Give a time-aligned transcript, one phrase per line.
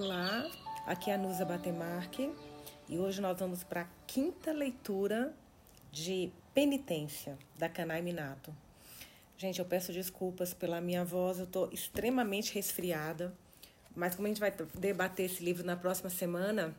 [0.00, 0.48] Olá,
[0.86, 2.32] aqui é a Nusa Batemarque
[2.88, 5.34] e hoje nós vamos para a quinta leitura
[5.90, 8.54] de Penitência, da Kanai Minato.
[9.36, 13.34] Gente, eu peço desculpas pela minha voz, eu estou extremamente resfriada,
[13.92, 16.72] mas como a gente vai debater esse livro na próxima semana,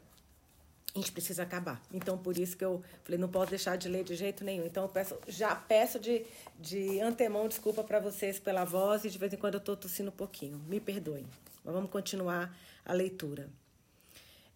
[0.95, 1.81] a gente precisa acabar.
[1.93, 4.65] Então, por isso que eu falei, não posso deixar de ler de jeito nenhum.
[4.65, 6.25] Então, eu peço, já peço de,
[6.57, 10.07] de antemão desculpa para vocês pela voz e de vez em quando eu estou tossindo
[10.07, 10.57] um pouquinho.
[10.69, 11.25] Me perdoem.
[11.63, 12.55] Mas vamos continuar
[12.85, 13.49] a leitura.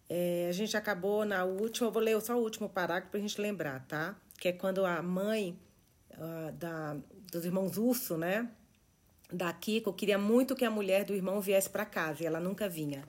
[0.08, 3.22] É, a gente acabou na última, eu vou ler só o último parágrafo para a
[3.22, 4.14] gente lembrar, tá?
[4.38, 5.58] Que é quando a mãe
[6.12, 6.96] uh, da,
[7.32, 8.48] dos irmãos Urso, né?
[9.32, 12.68] Da Kiko, queria muito que a mulher do irmão viesse para casa e ela nunca
[12.68, 13.04] vinha.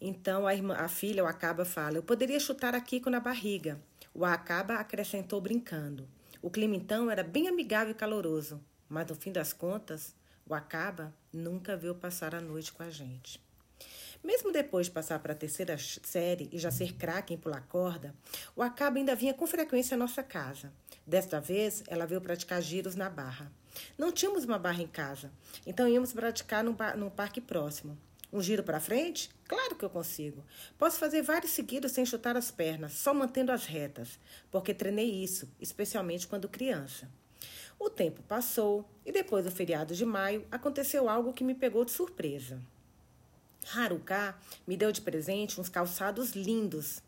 [0.00, 3.80] Então a, irmã, a filha, o Acaba, fala: Eu poderia chutar a Kiko na barriga.
[4.14, 6.08] O Acaba acrescentou brincando.
[6.40, 10.14] O clima então era bem amigável e caloroso, mas no fim das contas,
[10.46, 13.40] o Acaba nunca veio passar a noite com a gente.
[14.22, 18.14] Mesmo depois de passar para a terceira série e já ser craque em pular corda,
[18.56, 20.72] o Acaba ainda vinha com frequência à nossa casa.
[21.06, 23.52] Desta vez, ela veio praticar giros na barra.
[23.98, 25.30] Não tínhamos uma barra em casa,
[25.66, 27.98] então íamos praticar num, num parque próximo.
[28.32, 29.30] Um giro para frente?
[29.46, 30.44] Claro que eu consigo.
[30.76, 34.18] Posso fazer vários seguidos sem chutar as pernas, só mantendo as retas,
[34.50, 37.08] porque treinei isso, especialmente quando criança.
[37.78, 41.90] O tempo passou e depois do feriado de maio aconteceu algo que me pegou de
[41.90, 42.60] surpresa.
[43.74, 44.36] Haruka
[44.66, 47.02] me deu de presente uns calçados lindos.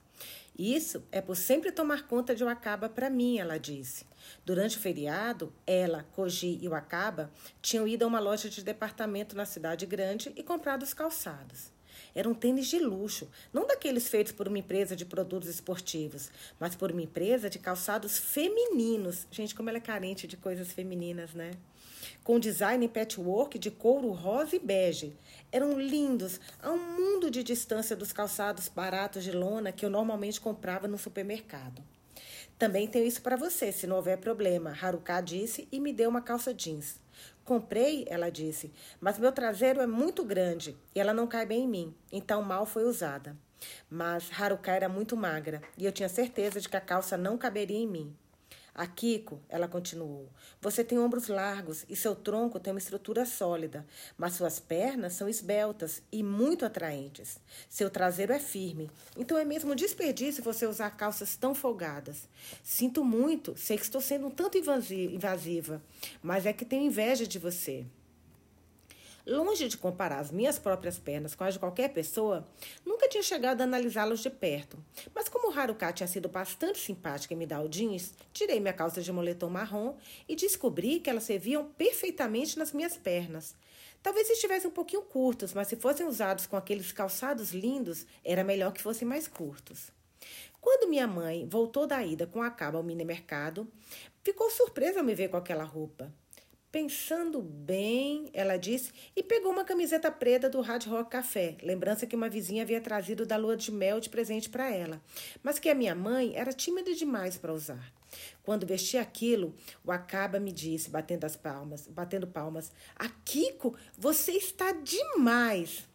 [0.59, 4.07] Isso é por sempre tomar conta de Wakaba para mim, ela disse.
[4.45, 9.45] Durante o feriado, ela, Koji e Wakaba tinham ido a uma loja de departamento na
[9.45, 11.76] cidade grande e comprado os calçados.
[12.17, 16.91] Eram tênis de luxo, não daqueles feitos por uma empresa de produtos esportivos, mas por
[16.91, 19.27] uma empresa de calçados femininos.
[19.31, 21.51] Gente, como ela é carente de coisas femininas, né?
[22.25, 25.15] Com design em patchwork de couro rosa e bege.
[25.53, 30.41] Eram lindos, a um mundo de distância dos calçados baratos de lona que eu normalmente
[30.41, 31.83] comprava no supermercado.
[32.59, 36.23] Também tenho isso para você, se não houver problema, Haruka disse e me deu uma
[36.23, 36.97] calça jeans.
[37.47, 41.69] Comprei, ela disse, mas meu traseiro é muito grande e ela não cai bem em
[41.69, 43.37] mim, então mal foi usada.
[43.89, 47.79] Mas Haruka era muito magra e eu tinha certeza de que a calça não caberia
[47.79, 48.13] em mim.
[48.79, 50.29] A Kiko, ela continuou,
[50.61, 53.87] você tem ombros largos e seu tronco tem uma estrutura sólida,
[54.19, 57.39] mas suas pernas são esbeltas e muito atraentes.
[57.71, 62.29] Seu traseiro é firme, então é mesmo desperdício você usar calças tão folgadas.
[62.63, 65.83] Sinto muito, sei que estou sendo um tanto invasiva,
[66.23, 67.87] mas é que tenho inveja de você.
[69.27, 72.47] Longe de comparar as minhas próprias pernas com as de qualquer pessoa,
[72.85, 74.79] nunca tinha chegado a analisá-los de perto.
[75.13, 79.03] Mas como Haruka tinha sido bastante simpática em me dar o jeans, tirei minha calça
[79.03, 79.97] de moletom marrom
[80.29, 83.57] e descobri que elas serviam perfeitamente nas minhas pernas.
[84.01, 88.73] Talvez estivessem um pouquinho curtos, mas se fossem usados com aqueles calçados lindos, era melhor
[88.73, 89.91] que fossem mais curtos.
[90.61, 93.67] Quando minha mãe voltou da ida com a caba ao mini mercado,
[94.23, 96.15] ficou surpresa ao me ver com aquela roupa.
[96.77, 102.15] Pensando bem, ela disse, e pegou uma camiseta preta do Hard Rock Café, lembrança que
[102.15, 105.01] uma vizinha havia trazido da lua de mel de presente para ela,
[105.43, 107.91] mas que a minha mãe era tímida demais para usar.
[108.43, 114.33] Quando vesti aquilo, o Acaba me disse, batendo as palmas, batendo palmas, "A Kiko, você
[114.33, 115.89] está demais!"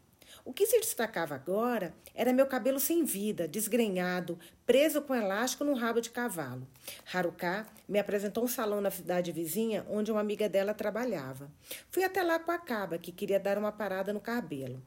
[0.43, 5.75] O que se destacava agora era meu cabelo sem vida, desgrenhado, preso com elástico no
[5.75, 6.67] rabo de cavalo.
[7.13, 11.51] Haruka me apresentou um salão na cidade vizinha onde uma amiga dela trabalhava.
[11.91, 14.81] Fui até lá com a caba, que queria dar uma parada no cabelo.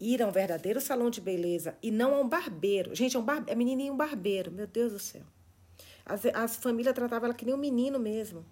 [0.00, 2.94] Ir a um verdadeiro salão de beleza e não a um barbeiro.
[2.94, 3.44] Gente, é um bar...
[3.48, 3.54] é
[3.90, 5.22] um barbeiro, meu Deus do céu.
[6.06, 8.44] As, as famílias tratavam ela que nem um menino mesmo.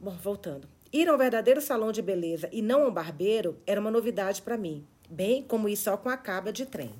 [0.00, 0.68] Bom, voltando.
[0.92, 4.42] Ir a um verdadeiro salão de beleza e não a um barbeiro era uma novidade
[4.42, 6.90] para mim bem como ir só com a caba de trem.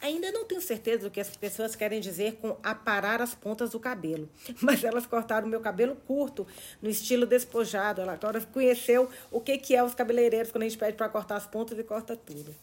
[0.00, 3.80] Ainda não tenho certeza do que as pessoas querem dizer com aparar as pontas do
[3.80, 4.28] cabelo,
[4.62, 6.46] mas elas cortaram meu cabelo curto,
[6.80, 8.00] no estilo despojado.
[8.00, 11.36] Ela agora conheceu o que, que é os cabeleireiros quando a gente pede para cortar
[11.36, 12.54] as pontas e corta tudo.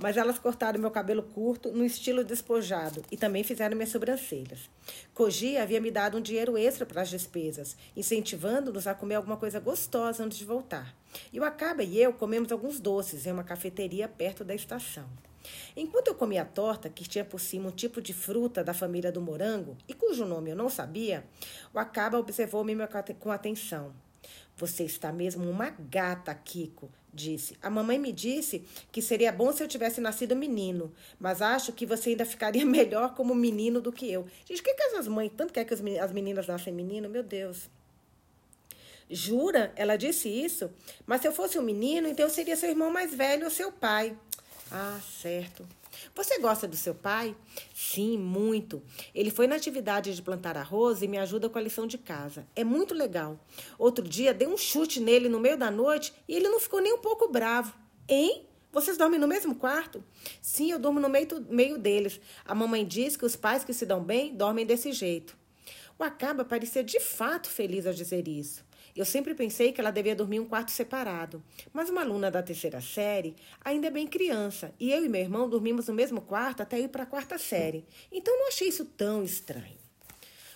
[0.00, 4.70] Mas elas cortaram meu cabelo curto, no estilo despojado, e também fizeram minhas sobrancelhas.
[5.12, 9.58] Koji havia me dado um dinheiro extra para as despesas, incentivando-nos a comer alguma coisa
[9.58, 10.94] gostosa antes de voltar.
[11.32, 15.08] E o Acaba e eu comemos alguns doces em uma cafeteria perto da estação.
[15.76, 19.12] Enquanto eu comia a torta, que tinha por cima um tipo de fruta da família
[19.12, 21.24] do morango, e cujo nome eu não sabia,
[21.72, 22.74] o Acaba observou-me
[23.18, 23.92] com atenção.
[24.56, 27.56] Você está mesmo uma gata, Kiko, disse.
[27.62, 31.86] A mamãe me disse que seria bom se eu tivesse nascido menino, mas acho que
[31.86, 34.26] você ainda ficaria melhor como menino do que eu.
[34.44, 37.08] Gente, o que, que essas mães tanto querem que as meninas nascem menino?
[37.08, 37.70] Meu Deus.
[39.10, 39.72] Jura?
[39.76, 40.70] Ela disse isso?
[41.06, 43.72] Mas se eu fosse um menino, então eu seria seu irmão mais velho ou seu
[43.72, 44.16] pai.
[44.70, 45.66] Ah, certo.
[46.14, 47.34] Você gosta do seu pai?
[47.74, 48.82] Sim, muito.
[49.14, 52.46] Ele foi na atividade de plantar arroz e me ajuda com a lição de casa.
[52.54, 53.38] É muito legal.
[53.78, 56.92] Outro dia dei um chute nele no meio da noite e ele não ficou nem
[56.92, 57.74] um pouco bravo.
[58.08, 58.46] Hein?
[58.70, 60.04] Vocês dormem no mesmo quarto?
[60.42, 62.20] Sim, eu durmo no meio, meio deles.
[62.44, 65.36] A mamãe diz que os pais que se dão bem dormem desse jeito.
[65.98, 68.67] O Acaba parecia de fato feliz ao dizer isso.
[68.98, 71.40] Eu sempre pensei que ela devia dormir em um quarto separado,
[71.72, 75.48] mas uma aluna da terceira série ainda é bem criança e eu e meu irmão
[75.48, 79.22] dormimos no mesmo quarto até ir para a quarta série, então não achei isso tão
[79.22, 79.78] estranho.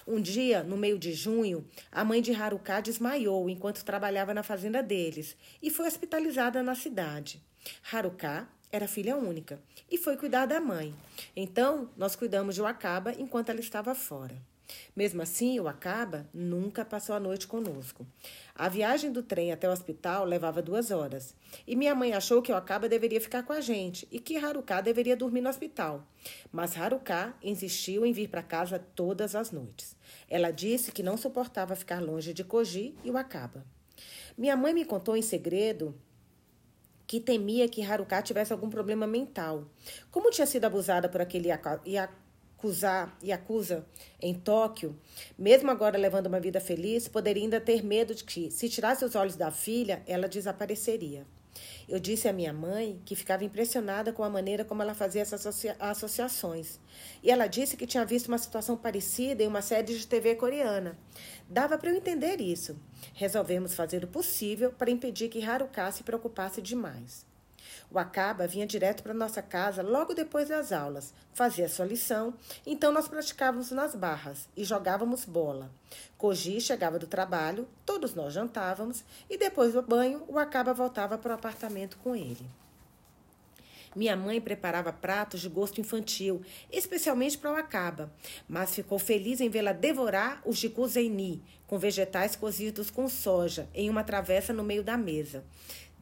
[0.05, 4.83] Um dia, no meio de junho, a mãe de Haruka desmaiou enquanto trabalhava na fazenda
[4.83, 7.41] deles e foi hospitalizada na cidade.
[7.93, 10.93] Haruka era filha única e foi cuidar da mãe.
[11.37, 14.37] Então, nós cuidamos de Wakaba enquanto ela estava fora.
[14.95, 18.07] Mesmo assim, o Acaba nunca passou a noite conosco.
[18.55, 21.35] A viagem do trem até o hospital levava duas horas.
[21.67, 24.81] E minha mãe achou que o Acaba deveria ficar com a gente e que Haruka
[24.81, 26.07] deveria dormir no hospital.
[26.51, 29.97] Mas Haruka insistiu em vir para casa todas as noites.
[30.29, 33.65] Ela disse que não suportava ficar longe de Koji e o Acaba.
[34.37, 35.95] Minha mãe me contou em segredo
[37.13, 39.67] que temia que Haruka tivesse algum problema mental.
[40.11, 41.51] Como tinha sido abusada por aquele
[42.63, 43.85] acusar e acusa
[44.21, 44.97] em Tóquio,
[45.37, 49.17] mesmo agora levando uma vida feliz, poderia ainda ter medo de que, se tirasse os
[49.17, 51.27] olhos da filha, ela desapareceria.
[51.89, 55.45] Eu disse à minha mãe que ficava impressionada com a maneira como ela fazia essas
[55.45, 56.81] associa associações.
[57.23, 60.97] E ela disse que tinha visto uma situação parecida em uma série de TV coreana.
[61.49, 62.79] Dava para eu entender isso.
[63.13, 67.27] Resolvemos fazer o possível para impedir que Haruka se preocupasse demais.
[67.93, 72.33] O Acaba vinha direto para nossa casa logo depois das aulas, fazia sua lição,
[72.65, 75.71] então nós praticávamos nas barras e jogávamos bola.
[76.17, 81.33] Koji chegava do trabalho, todos nós jantávamos e depois do banho o Acaba voltava para
[81.33, 82.47] o apartamento com ele.
[83.95, 86.41] Minha mãe preparava pratos de gosto infantil,
[86.71, 88.11] especialmente para o acaba,
[88.49, 94.03] mas ficou feliz em vê-la devorar o jicuzeni, com vegetais cozidos com soja, em uma
[94.03, 95.45] travessa no meio da mesa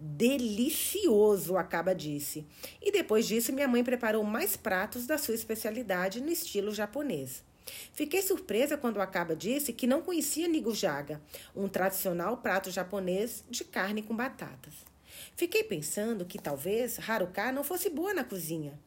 [0.00, 2.46] delicioso, acaba disse.
[2.80, 7.44] E depois disso, minha mãe preparou mais pratos da sua especialidade no estilo japonês.
[7.92, 11.20] Fiquei surpresa quando o Acaba disse que não conhecia nigujaga,
[11.54, 14.89] um tradicional prato japonês de carne com batatas.
[15.36, 18.78] Fiquei pensando que talvez Haruka não fosse boa na cozinha.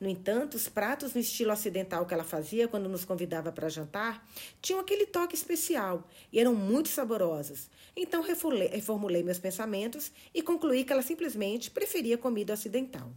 [0.00, 4.26] No entanto, os pratos no estilo ocidental que ela fazia quando nos convidava para jantar
[4.60, 7.70] tinham aquele toque especial e eram muito saborosos.
[7.96, 13.10] Então reformulei meus pensamentos e concluí que ela simplesmente preferia comida ocidental.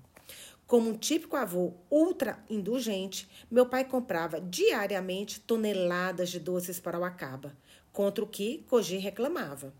[0.68, 7.04] Como um típico avô ultra indulgente, meu pai comprava diariamente toneladas de doces para o
[7.04, 7.56] Acaba,
[7.94, 9.72] contra o que Koji reclamava.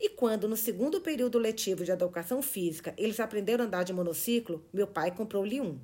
[0.00, 4.64] E quando, no segundo período letivo de educação física, eles aprenderam a andar de monociclo,
[4.72, 5.78] meu pai comprou-lhe um.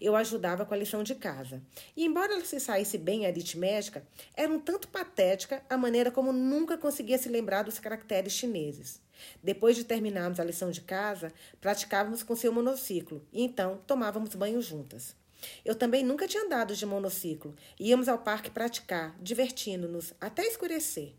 [0.00, 1.62] Eu ajudava com a lição de casa.
[1.96, 4.06] E embora ela se saísse bem em aritmética,
[4.36, 9.00] era um tanto patética a maneira como nunca conseguia se lembrar dos caracteres chineses.
[9.42, 14.60] Depois de terminarmos a lição de casa, praticávamos com seu monociclo e então tomávamos banho
[14.60, 15.16] juntas.
[15.64, 17.54] Eu também nunca tinha andado de monociclo.
[17.78, 21.14] Íamos ao parque praticar, divertindo-nos até escurecer.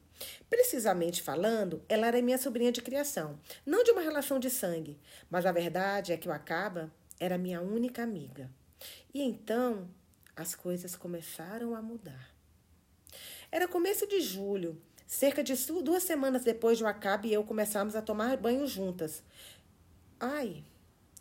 [0.49, 5.45] Precisamente falando, ela era minha sobrinha de criação, não de uma relação de sangue, mas
[5.45, 8.49] a verdade é que o Acaba era minha única amiga.
[9.13, 9.89] E então
[10.35, 12.33] as coisas começaram a mudar.
[13.51, 17.95] Era começo de julho, cerca de duas semanas depois de o Acabe e eu começarmos
[17.95, 19.23] a tomar banho juntas.
[20.19, 20.63] Ai,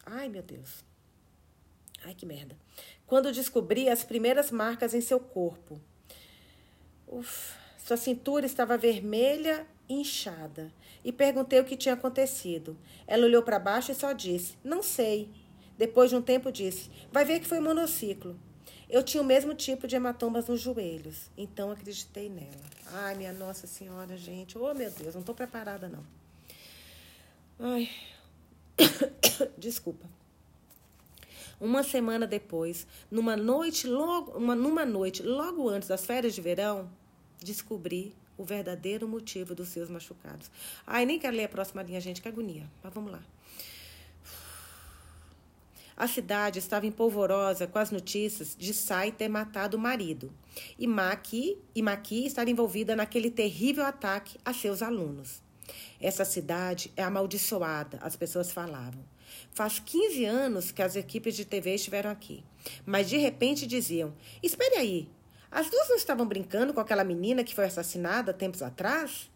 [0.04, 0.84] ai meu Deus.
[2.04, 2.56] Ai que merda.
[3.06, 5.80] Quando descobri as primeiras marcas em seu corpo.
[7.06, 10.72] Uf, sua cintura estava vermelha e inchada.
[11.04, 12.74] E perguntei o que tinha acontecido.
[13.06, 15.28] Ela olhou para baixo e só disse: Não sei.
[15.76, 18.40] Depois de um tempo disse: Vai ver que foi monociclo.
[18.88, 22.64] Eu tinha o mesmo tipo de hematomas nos joelhos, então acreditei nela.
[22.86, 24.56] Ai, minha Nossa Senhora, gente.
[24.56, 26.06] Oh, meu Deus, não estou preparada, não.
[27.58, 27.90] Ai.
[29.58, 30.08] Desculpa.
[31.60, 36.90] Uma semana depois, numa noite logo, uma, numa noite logo antes das férias de verão,
[37.42, 40.50] descobri o verdadeiro motivo dos seus machucados.
[40.86, 42.68] Ai, nem quero ler a próxima linha, gente, que agonia.
[42.82, 43.22] Mas vamos lá.
[45.96, 50.32] A cidade estava empolvorosa com as notícias de Sai ter matado o marido
[50.76, 55.40] e Maki, e Maki estar envolvida naquele terrível ataque a seus alunos.
[56.00, 59.04] Essa cidade é amaldiçoada, as pessoas falavam.
[59.52, 62.44] Faz 15 anos que as equipes de TV estiveram aqui,
[62.84, 64.12] mas de repente diziam:
[64.42, 65.08] Espere aí,
[65.54, 69.30] as duas não estavam brincando com aquela menina que foi assassinada tempos atrás?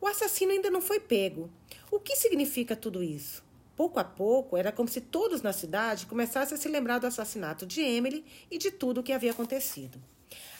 [0.00, 1.48] O assassino ainda não foi pego.
[1.92, 3.44] O que significa tudo isso?
[3.76, 7.64] Pouco a pouco, era como se todos na cidade começassem a se lembrar do assassinato
[7.64, 10.02] de Emily e de tudo o que havia acontecido.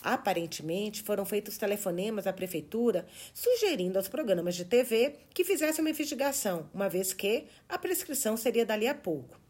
[0.00, 6.70] Aparentemente, foram feitos telefonemas à prefeitura sugerindo aos programas de TV que fizessem uma investigação,
[6.72, 9.40] uma vez que a prescrição seria dali a pouco.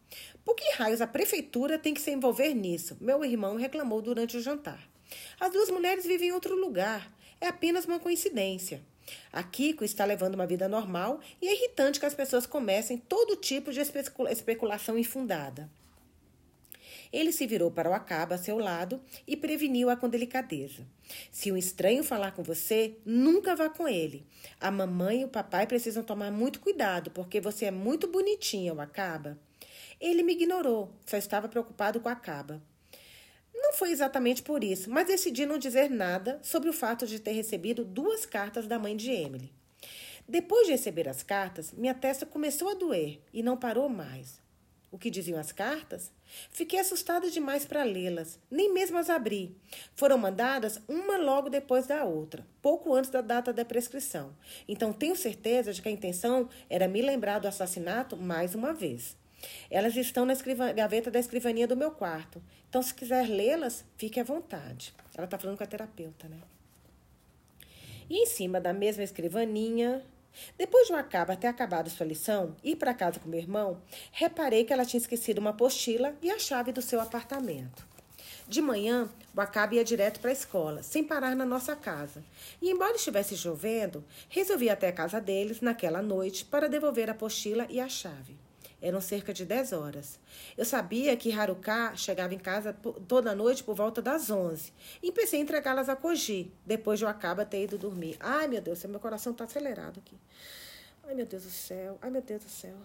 [0.43, 2.97] Por que raios a prefeitura tem que se envolver nisso?
[2.99, 4.89] Meu irmão reclamou durante o jantar.
[5.38, 7.12] As duas mulheres vivem em outro lugar.
[7.40, 8.83] É apenas uma coincidência.
[9.33, 13.37] A Kiko está levando uma vida normal e é irritante que as pessoas comecem todo
[13.37, 15.71] tipo de especulação infundada.
[17.12, 20.87] Ele se virou para o acaba a seu lado e preveniu-a com delicadeza.
[21.33, 24.25] Se um estranho falar com você, nunca vá com ele.
[24.61, 28.81] A mamãe e o papai precisam tomar muito cuidado, porque você é muito bonitinha, o
[28.81, 29.37] acaba.
[30.00, 32.62] Ele me ignorou, só estava preocupado com a caba.
[33.62, 37.33] Não foi exatamente por isso, mas decidi não dizer nada sobre o fato de ter
[37.33, 39.52] recebido duas cartas da mãe de Emily.
[40.26, 44.40] Depois de receber as cartas, minha testa começou a doer e não parou mais.
[44.90, 46.11] O que diziam as cartas?
[46.50, 49.57] Fiquei assustada demais para lê-las, nem mesmo as abri.
[49.95, 54.35] Foram mandadas uma logo depois da outra, pouco antes da data da prescrição.
[54.67, 59.20] Então tenho certeza de que a intenção era me lembrar do assassinato mais uma vez.
[59.70, 60.35] Elas estão na
[60.73, 62.42] gaveta da escrivaninha do meu quarto.
[62.68, 64.94] Então, se quiser lê-las, fique à vontade.
[65.14, 66.38] Ela está falando com a terapeuta, né?
[68.09, 70.04] E em cima da mesma escrivaninha,
[70.59, 73.80] depois de Acaba ter acabado sua lição, ir para casa com meu irmão,
[74.12, 77.88] reparei que ela tinha esquecido uma apostila e a chave do seu apartamento.
[78.49, 82.23] De manhã, o Acaba ia direto para a escola, sem parar na nossa casa.
[82.61, 87.12] E, embora estivesse chovendo, resolvi ir até a casa deles naquela noite para devolver a
[87.12, 88.37] apostila e a chave.
[88.82, 90.18] Eram cerca de 10 horas.
[90.56, 92.72] Eu sabia que Haruka chegava em casa
[93.06, 94.72] toda noite por volta das 11.
[95.02, 98.16] E pensei em entregá-las a Koji, depois de eu acaba ter ido dormir.
[98.18, 100.16] Ai, meu Deus, meu coração está acelerado aqui.
[101.04, 101.99] Ai, meu Deus do céu.
[102.00, 102.76] Ai, meu Deus do céu.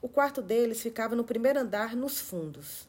[0.00, 2.86] O quarto deles ficava no primeiro andar, nos fundos.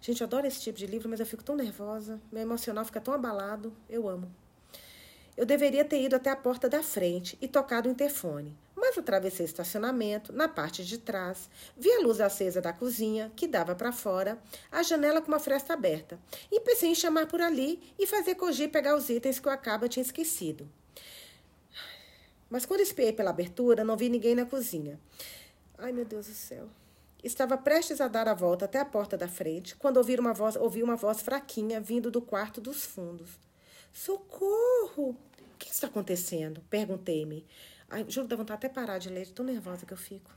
[0.00, 2.20] Gente, eu adoro esse tipo de livro, mas eu fico tão nervosa.
[2.30, 3.72] Meu emocional fica tão abalado.
[3.88, 4.30] Eu amo.
[5.36, 8.56] Eu deveria ter ido até a porta da frente e tocado o interfone.
[8.76, 13.48] Mas atravessei o estacionamento, na parte de trás, vi a luz acesa da cozinha, que
[13.48, 14.38] dava para fora,
[14.70, 16.18] a janela com uma fresta aberta,
[16.52, 19.88] e pensei em chamar por ali e fazer Koji pegar os itens que o Acaba
[19.88, 20.68] tinha esquecido.
[22.48, 25.00] Mas quando espiei pela abertura, não vi ninguém na cozinha.
[25.78, 26.68] Ai, meu Deus do céu.
[27.22, 30.56] Estava prestes a dar a volta até a porta da frente, quando ouvi uma voz,
[30.56, 33.30] ouvi uma voz fraquinha vindo do quarto dos fundos.
[33.94, 35.10] Socorro!
[35.10, 36.60] O que está acontecendo?
[36.68, 37.46] Perguntei-me.
[38.08, 40.30] Juro, dá vontade até parar de ler, tão nervosa que eu fico.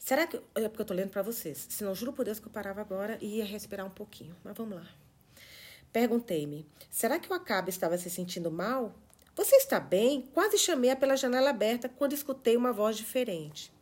[0.00, 0.36] Será que.
[0.56, 1.64] É porque eu tô lendo para vocês.
[1.70, 4.34] Senão, juro por Deus que eu parava agora e ia respirar um pouquinho.
[4.42, 4.86] Mas vamos lá.
[5.92, 8.92] Perguntei-me: será que o Acabe estava se sentindo mal?
[9.36, 10.22] Você está bem?
[10.34, 13.72] Quase chamei-a pela janela aberta quando escutei uma voz diferente.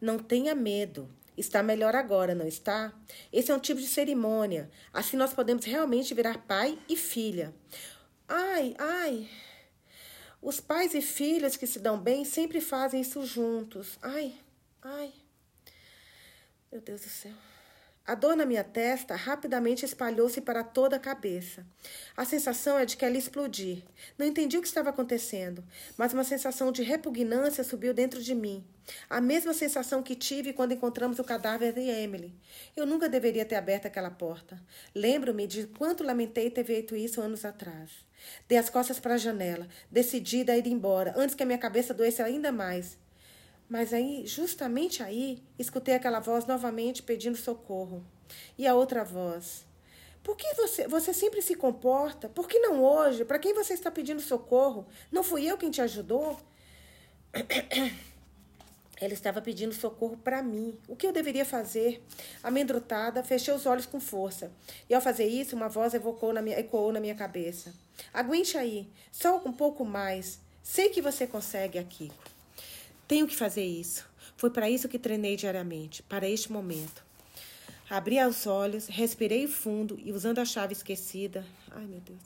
[0.00, 1.10] Não tenha medo.
[1.36, 2.92] Está melhor agora, não está?
[3.32, 4.70] Esse é um tipo de cerimônia.
[4.92, 7.54] Assim nós podemos realmente virar pai e filha.
[8.28, 9.28] Ai, ai.
[10.40, 13.98] Os pais e filhos que se dão bem sempre fazem isso juntos.
[14.02, 14.34] Ai,
[14.82, 15.12] ai.
[16.70, 17.51] Meu Deus do céu.
[18.04, 21.64] A dor na minha testa rapidamente espalhou-se para toda a cabeça.
[22.16, 23.84] A sensação é de que ela ia explodir.
[24.18, 25.62] Não entendi o que estava acontecendo,
[25.96, 28.64] mas uma sensação de repugnância subiu dentro de mim.
[29.08, 32.34] A mesma sensação que tive quando encontramos o cadáver de Emily.
[32.76, 34.60] Eu nunca deveria ter aberto aquela porta.
[34.92, 37.90] Lembro-me de quanto lamentei ter feito isso anos atrás.
[38.48, 41.94] Dei as costas para a janela, decidida a ir embora, antes que a minha cabeça
[41.94, 42.98] doesse ainda mais.
[43.72, 48.04] Mas aí, justamente aí, escutei aquela voz novamente pedindo socorro.
[48.58, 49.64] E a outra voz:
[50.22, 52.28] Por que você, você sempre se comporta?
[52.28, 53.24] Por que não hoje?
[53.24, 54.86] Para quem você está pedindo socorro?
[55.10, 56.38] Não fui eu quem te ajudou?
[59.00, 60.78] Ela estava pedindo socorro para mim.
[60.86, 62.04] O que eu deveria fazer?
[62.42, 64.52] Amedrontada, fechei os olhos com força.
[64.86, 67.72] E ao fazer isso, uma voz evocou na minha, ecoou na minha cabeça.
[68.12, 70.38] Aguente aí, só um pouco mais.
[70.62, 72.31] Sei que você consegue, Akiko.
[73.12, 74.08] Tenho que fazer isso.
[74.38, 77.04] Foi para isso que treinei diariamente, para este momento.
[77.90, 82.22] Abri os olhos, respirei fundo e, usando a chave esquecida, ai meu Deus,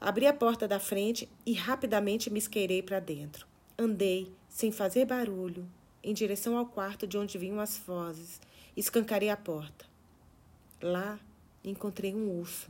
[0.00, 3.46] abri a porta da frente e rapidamente me esqueirei para dentro.
[3.78, 5.70] Andei, sem fazer barulho,
[6.02, 8.40] em direção ao quarto de onde vinham as vozes.
[8.76, 9.84] Escancarei a porta.
[10.82, 11.16] Lá
[11.62, 12.68] encontrei um urso.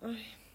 [0.00, 0.45] Ai.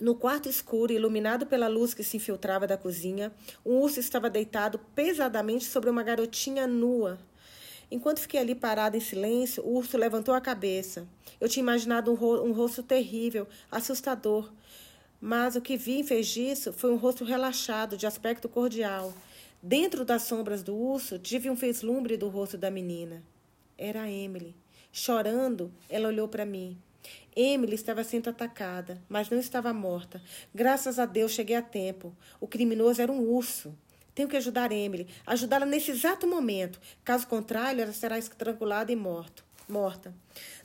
[0.00, 3.32] No quarto escuro, iluminado pela luz que se infiltrava da cozinha,
[3.66, 7.18] um urso estava deitado pesadamente sobre uma garotinha nua.
[7.90, 11.08] Enquanto fiquei ali parada em silêncio, o urso levantou a cabeça.
[11.40, 14.52] Eu tinha imaginado um, ro um rosto terrível, assustador.
[15.20, 19.12] Mas o que vi em vez disso foi um rosto relaxado, de aspecto cordial.
[19.60, 23.20] Dentro das sombras do urso, tive um vislumbre do rosto da menina.
[23.76, 24.54] Era Emily.
[24.92, 26.78] Chorando, ela olhou para mim.
[27.34, 30.20] Emily estava sendo atacada, mas não estava morta.
[30.54, 32.16] Graças a Deus cheguei a tempo.
[32.40, 33.74] O criminoso era um urso.
[34.14, 36.80] Tenho que ajudar Emily, ajudá-la nesse exato momento.
[37.04, 40.14] Caso contrário, ela será estrangulada e morto, morta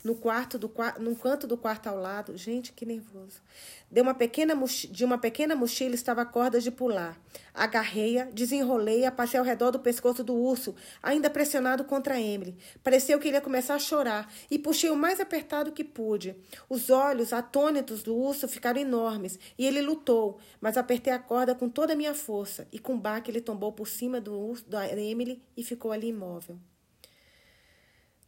[0.04, 2.36] no quarto do no canto do quarto ao lado.
[2.38, 3.42] Gente, que nervoso.
[3.90, 4.54] De uma pequena
[4.92, 7.18] de uma pequena mochila estava a corda de pular.
[7.54, 12.58] Agarrei-a, desenrolei-a, passei ao redor do pescoço do urso, ainda pressionado contra Emily.
[12.84, 16.36] Pareceu que ele ia começar a chorar e puxei o mais apertado que pude.
[16.68, 21.70] Os olhos atônitos do urso ficaram enormes e ele lutou, mas apertei a corda com
[21.70, 25.42] toda a minha força e com baque ele tombou por cima do urso da Emily
[25.56, 26.58] e ficou ali imóvel.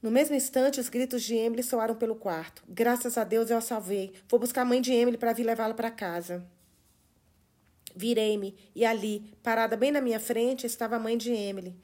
[0.01, 2.63] No mesmo instante, os gritos de Emily soaram pelo quarto.
[2.67, 4.13] Graças a Deus eu a salvei.
[4.29, 6.45] Vou buscar a mãe de Emily para vir levá-la para casa.
[7.95, 11.75] Virei-me e ali, parada bem na minha frente, estava a mãe de Emily.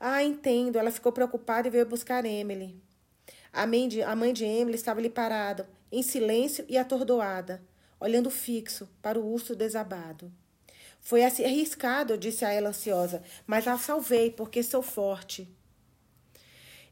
[0.00, 0.78] Ah, entendo.
[0.78, 2.80] Ela ficou preocupada e veio buscar Emily.
[3.52, 7.62] A mãe de, a mãe de Emily estava ali parada, em silêncio e atordoada,
[7.98, 10.32] olhando fixo para o urso desabado.
[11.00, 15.48] Foi arriscado, disse a ela ansiosa, mas a salvei porque sou forte.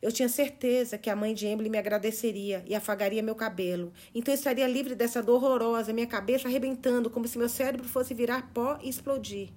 [0.06, 3.92] Eu tinha certeza que a mãe de Emily me agradeceria e afagaria meu cabelo.
[4.14, 8.14] Então eu estaria livre dessa dor horrorosa, minha cabeça arrebentando, como se meu cérebro fosse
[8.14, 9.48] virar pó e explodir.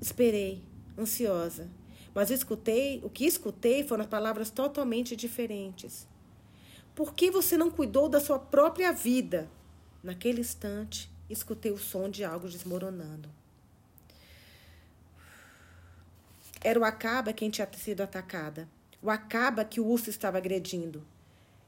[0.00, 0.64] Esperei,
[0.98, 1.70] ansiosa.
[2.12, 6.08] Mas escutei, o que escutei foram palavras totalmente diferentes.
[6.92, 9.48] Por que você não cuidou da sua própria vida?
[10.02, 13.30] Naquele instante, escutei o som de algo desmoronando.
[16.60, 18.68] Era o Acaba quem tinha sido atacada
[19.02, 21.04] o acaba que o urso estava agredindo.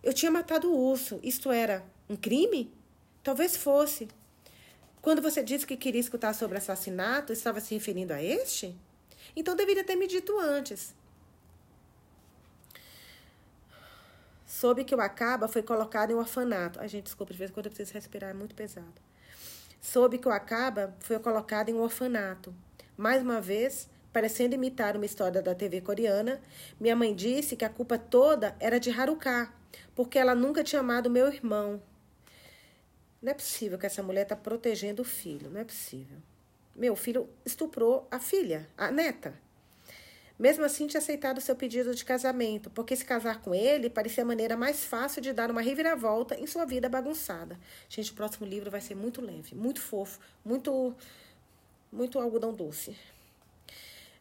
[0.02, 1.18] Eu tinha matado o urso.
[1.22, 2.72] Isto era um crime?
[3.22, 4.08] Talvez fosse.
[5.02, 8.74] Quando você disse que queria escutar sobre assassinato, estava se referindo a este?
[9.34, 10.94] Então deveria ter me dito antes.
[14.46, 16.80] Soube que o Acaba foi colocado em um orfanato.
[16.80, 18.94] A gente, desculpa, de vez em quando eu preciso respirar, é muito pesado.
[19.80, 22.54] Soube que o Acaba foi colocado em um orfanato.
[22.96, 26.40] Mais uma vez, parecendo imitar uma história da TV coreana,
[26.78, 29.52] minha mãe disse que a culpa toda era de Haruka,
[29.92, 31.82] porque ela nunca tinha amado meu irmão.
[33.20, 36.16] Não é possível que essa mulher está protegendo o filho, não é possível.
[36.76, 39.34] Meu filho estuprou a filha, a neta.
[40.38, 44.26] Mesmo assim, tinha aceitado seu pedido de casamento, porque se casar com ele parecia a
[44.26, 47.58] maneira mais fácil de dar uma reviravolta em sua vida bagunçada.
[47.88, 50.94] Gente, o próximo livro vai ser muito leve, muito fofo, muito,
[51.90, 52.96] muito algodão doce.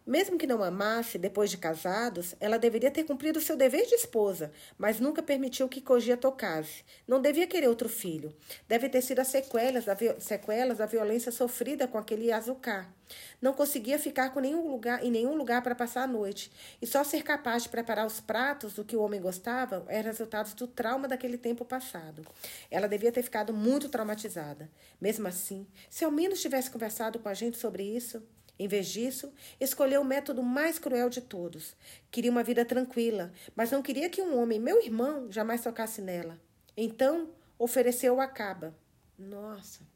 [0.06, 4.52] Mesmo que não amasse depois de casados, ela deveria ter cumprido seu dever de esposa,
[4.78, 6.84] mas nunca permitiu que Koji tocasse.
[7.08, 8.36] Não devia querer outro filho.
[8.68, 12.94] Deve ter sido as sequelas da, sequelas da violência sofrida com aquele Azucar.
[13.42, 16.52] Não conseguia ficar com nenhum lugar, em nenhum lugar para passar a noite.
[16.82, 20.54] E só ser capaz de preparar os pratos do que o homem gostava era resultado
[20.56, 22.26] do trauma daquele tempo passado.
[22.70, 24.70] Ela devia ter ficado muito traumatizada.
[25.00, 28.22] Mesmo assim, se ao menos tivesse conversado com a gente sobre isso,
[28.58, 31.76] em vez disso, escolheu o método mais cruel de todos.
[32.12, 36.39] Queria uma vida tranquila, mas não queria que um homem, meu irmão, jamais tocasse nela.
[36.78, 38.76] Então, ofereceu o acaba.
[39.18, 39.92] Nossa.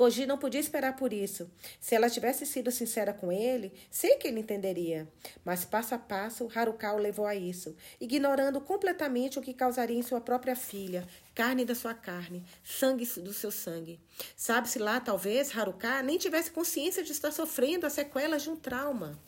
[0.00, 1.50] Koji não podia esperar por isso.
[1.78, 5.06] Se ela tivesse sido sincera com ele, sei que ele entenderia.
[5.44, 10.02] Mas passo a passo, Haruka o levou a isso, ignorando completamente o que causaria em
[10.02, 14.00] sua própria filha, carne da sua carne, sangue do seu sangue.
[14.34, 19.18] Sabe-se lá, talvez, Haruka nem tivesse consciência de estar sofrendo as sequelas de um trauma.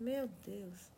[0.00, 0.91] Meu Deus.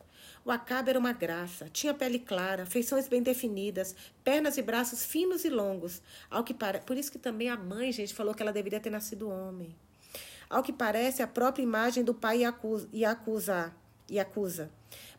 [0.45, 5.43] O Acabe era uma graça, tinha pele clara, feições bem definidas, pernas e braços finos
[5.43, 6.03] e longos.
[6.29, 6.81] Ao que pare...
[6.81, 9.75] Por isso que também a mãe, gente, falou que ela deveria ter nascido homem.
[10.47, 13.73] Ao que parece, a própria imagem do pai Yakuza.
[14.21, 14.69] acusa.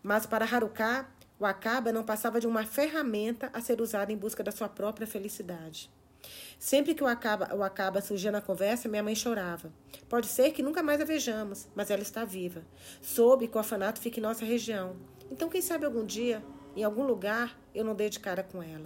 [0.00, 1.08] Mas para Haruka,
[1.40, 5.08] o Acaba não passava de uma ferramenta a ser usada em busca da sua própria
[5.08, 5.90] felicidade.
[6.56, 9.72] Sempre que o acaba, o acaba surgia na conversa, minha mãe chorava.
[10.08, 12.62] Pode ser que nunca mais a vejamos, mas ela está viva.
[13.02, 14.94] Soube que o orfanato fica em nossa região.
[15.30, 16.42] Então, quem sabe algum dia,
[16.74, 18.84] em algum lugar, eu não dei de cara com ela.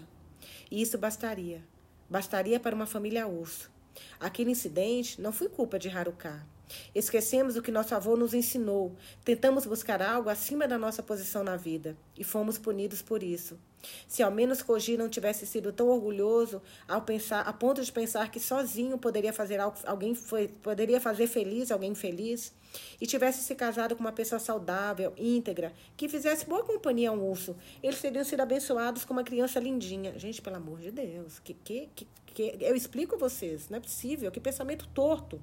[0.70, 1.62] E isso bastaria.
[2.09, 3.70] Bastaria para uma família urso.
[4.18, 6.46] Aquele incidente não foi culpa de Haruka.
[6.94, 11.56] Esquecemos o que nosso avô nos ensinou, tentamos buscar algo acima da nossa posição na
[11.56, 13.59] vida e fomos punidos por isso.
[14.06, 18.30] Se ao menos Koji não tivesse sido tão orgulhoso ao pensar, a ponto de pensar
[18.30, 20.14] que sozinho poderia fazer alguém
[20.62, 22.52] poderia fazer feliz alguém feliz,
[23.00, 27.28] e tivesse se casado com uma pessoa saudável, íntegra, que fizesse boa companhia a um
[27.28, 30.16] urso, eles teriam sido abençoados com uma criança lindinha.
[30.18, 33.80] Gente, pelo amor de Deus, que, que, que, que eu explico a vocês, não é
[33.80, 35.40] possível, que pensamento torto.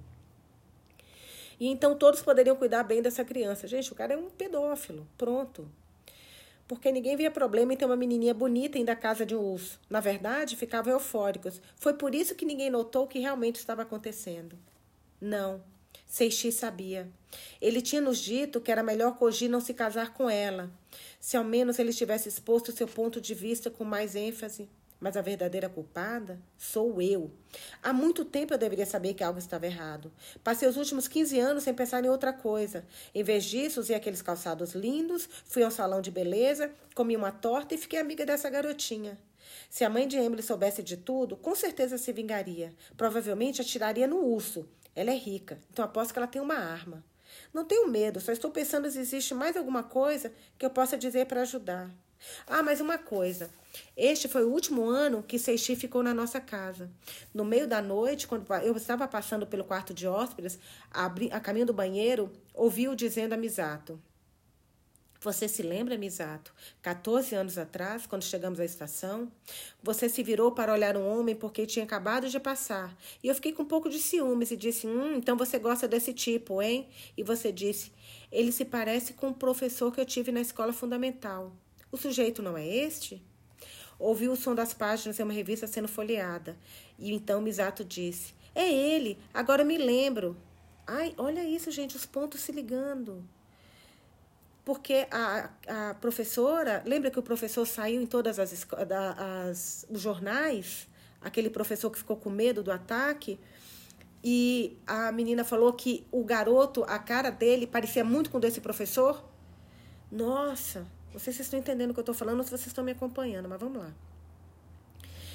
[1.60, 3.68] E então todos poderiam cuidar bem dessa criança.
[3.68, 5.08] Gente, o cara é um pedófilo.
[5.18, 5.68] Pronto.
[6.68, 9.80] Porque ninguém via problema em ter uma menininha bonita indo à casa de um urso.
[9.90, 11.62] Na verdade, ficavam eufóricos.
[11.78, 14.58] Foi por isso que ninguém notou o que realmente estava acontecendo.
[15.20, 15.64] Não.
[16.06, 17.10] Seixi sabia.
[17.62, 20.70] Ele tinha nos dito que era melhor Koji não se casar com ela.
[21.20, 24.70] Se ao menos ele tivesse exposto seu ponto de vista com mais ênfase.
[25.00, 27.32] Mas a verdadeira culpada sou eu.
[27.84, 30.12] Há muito tempo eu deveria saber que algo estava errado.
[30.44, 32.86] Passei os últimos 15 anos sem pensar em outra coisa.
[33.14, 37.76] Em vez disso, usei aqueles calçados lindos, fui ao salão de beleza, comi uma torta
[37.76, 39.18] e fiquei amiga dessa garotinha.
[39.70, 42.74] Se a mãe de Emily soubesse de tudo, com certeza se vingaria.
[42.96, 44.68] Provavelmente atiraria no urso.
[44.96, 47.04] Ela é rica, então aposto que ela tem uma arma.
[47.54, 51.28] Não tenho medo, só estou pensando se existe mais alguma coisa que eu possa dizer
[51.28, 51.92] para ajudar.
[52.46, 53.50] Ah, mas uma coisa.
[53.96, 56.90] Este foi o último ano que Seixi ficou na nossa casa.
[57.34, 60.60] No meio da noite, quando eu estava passando pelo quarto de hóspedes,
[60.92, 64.00] a caminho do banheiro, ouvi-o dizendo a Misato.
[65.20, 66.54] Você se lembra, Misato?
[66.84, 69.32] 14 anos atrás, quando chegamos à estação,
[69.82, 72.96] você se virou para olhar um homem porque tinha acabado de passar.
[73.24, 76.14] E eu fiquei com um pouco de ciúmes e disse: Hum, então você gosta desse
[76.14, 76.88] tipo, hein?
[77.18, 77.92] E você disse:
[78.32, 81.52] Ele se parece com o professor que eu tive na escola fundamental.
[81.92, 83.22] O sujeito não é este?
[84.00, 86.58] Ouviu o som das páginas em uma revista sendo folheada.
[87.00, 90.38] E então Misato disse: É ele, agora me lembro.
[90.86, 93.24] Ai, olha isso, gente, os pontos se ligando.
[94.64, 98.68] Porque a, a professora, lembra que o professor saiu em todas as,
[99.18, 100.88] as os jornais?
[101.22, 103.40] Aquele professor que ficou com medo do ataque.
[104.24, 109.24] E a menina falou que o garoto, a cara dele parecia muito com desse professor.
[110.12, 110.86] Nossa,
[111.18, 112.84] não sei se vocês estão entendendo o que eu estou falando ou se vocês estão
[112.84, 113.92] me acompanhando, mas vamos lá.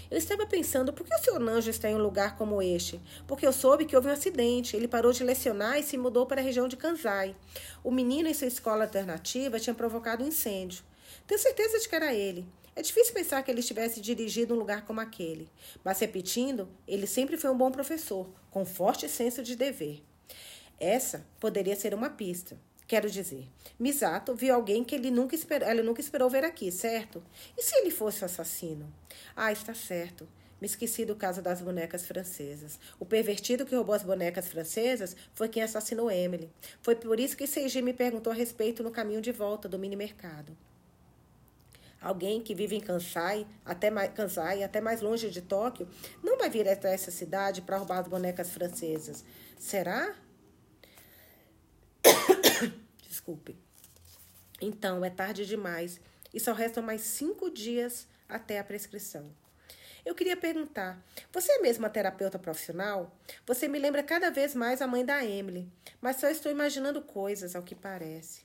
[0.08, 3.00] Eu estava pensando, por que o senhor Nanjo está em um lugar como este?
[3.26, 4.76] Porque eu soube que houve um acidente.
[4.76, 7.34] Ele parou de lecionar e se mudou para a região de Kansai.
[7.82, 10.84] O menino em sua escola alternativa tinha provocado um incêndio.
[11.26, 12.46] Tenho certeza de que era ele.
[12.76, 15.50] É difícil pensar que ele estivesse dirigido um lugar como aquele.
[15.82, 20.00] Mas, repetindo, ele sempre foi um bom professor, com forte senso de dever.
[20.78, 22.56] Essa poderia ser uma pista.
[22.86, 27.22] Quero dizer, Misato viu alguém que ele nunca esperou, ela nunca esperou ver aqui, certo?
[27.56, 28.92] E se ele fosse o assassino?
[29.34, 30.28] Ah, está certo.
[30.60, 32.78] Me esqueci do caso das bonecas francesas.
[33.00, 36.48] O pervertido que roubou as bonecas francesas foi quem assassinou Emily.
[36.82, 39.96] Foi por isso que Seiji me perguntou a respeito no caminho de volta do mini
[39.96, 40.56] mercado.
[42.00, 45.88] Alguém que vive em Kansai, até mais, Kansai, até mais longe de Tóquio,
[46.22, 49.24] não vai vir até essa cidade para roubar as bonecas francesas.
[49.58, 50.14] Será?
[53.08, 53.56] Desculpe.
[54.60, 56.00] Então, é tarde demais
[56.32, 59.30] e só restam mais cinco dias até a prescrição.
[60.04, 61.00] Eu queria perguntar:
[61.32, 63.16] você é mesmo terapeuta profissional?
[63.46, 67.54] Você me lembra cada vez mais a mãe da Emily, mas só estou imaginando coisas,
[67.54, 68.42] ao que parece.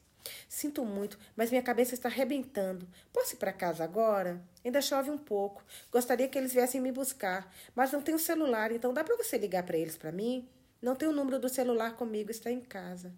[0.47, 2.87] Sinto muito, mas minha cabeça está arrebentando.
[3.13, 4.41] Posso ir para casa agora?
[4.63, 5.63] Ainda chove um pouco.
[5.91, 9.63] Gostaria que eles viessem me buscar, mas não tenho celular, então dá para você ligar
[9.63, 10.47] para eles para mim?
[10.81, 13.13] Não tenho o número do celular comigo, está em casa.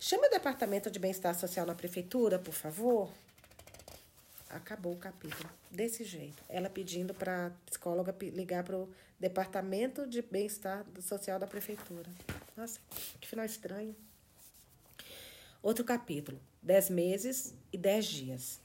[0.00, 3.10] Chame o departamento de bem-estar social na prefeitura, por favor.
[4.48, 5.48] Acabou o capítulo.
[5.70, 6.42] Desse jeito.
[6.48, 8.88] Ela pedindo para a psicóloga ligar para o
[9.18, 12.08] departamento de bem-estar social da prefeitura.
[12.56, 12.80] Nossa,
[13.20, 13.94] que final estranho.
[15.62, 16.40] Outro capítulo.
[16.62, 18.60] Dez meses e dez dias.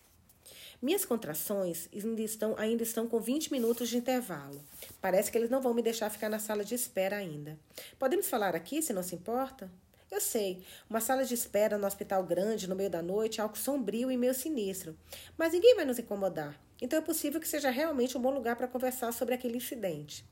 [0.82, 4.62] Minhas contrações ainda estão, ainda estão com 20 minutos de intervalo.
[5.02, 7.58] Parece que eles não vão me deixar ficar na sala de espera ainda.
[7.98, 9.72] Podemos falar aqui, se não se importa?
[10.14, 13.58] Eu sei, uma sala de espera no hospital grande, no meio da noite, é algo
[13.58, 14.96] sombrio e meio sinistro.
[15.36, 16.56] Mas ninguém vai nos incomodar.
[16.80, 20.24] Então é possível que seja realmente um bom lugar para conversar sobre aquele incidente.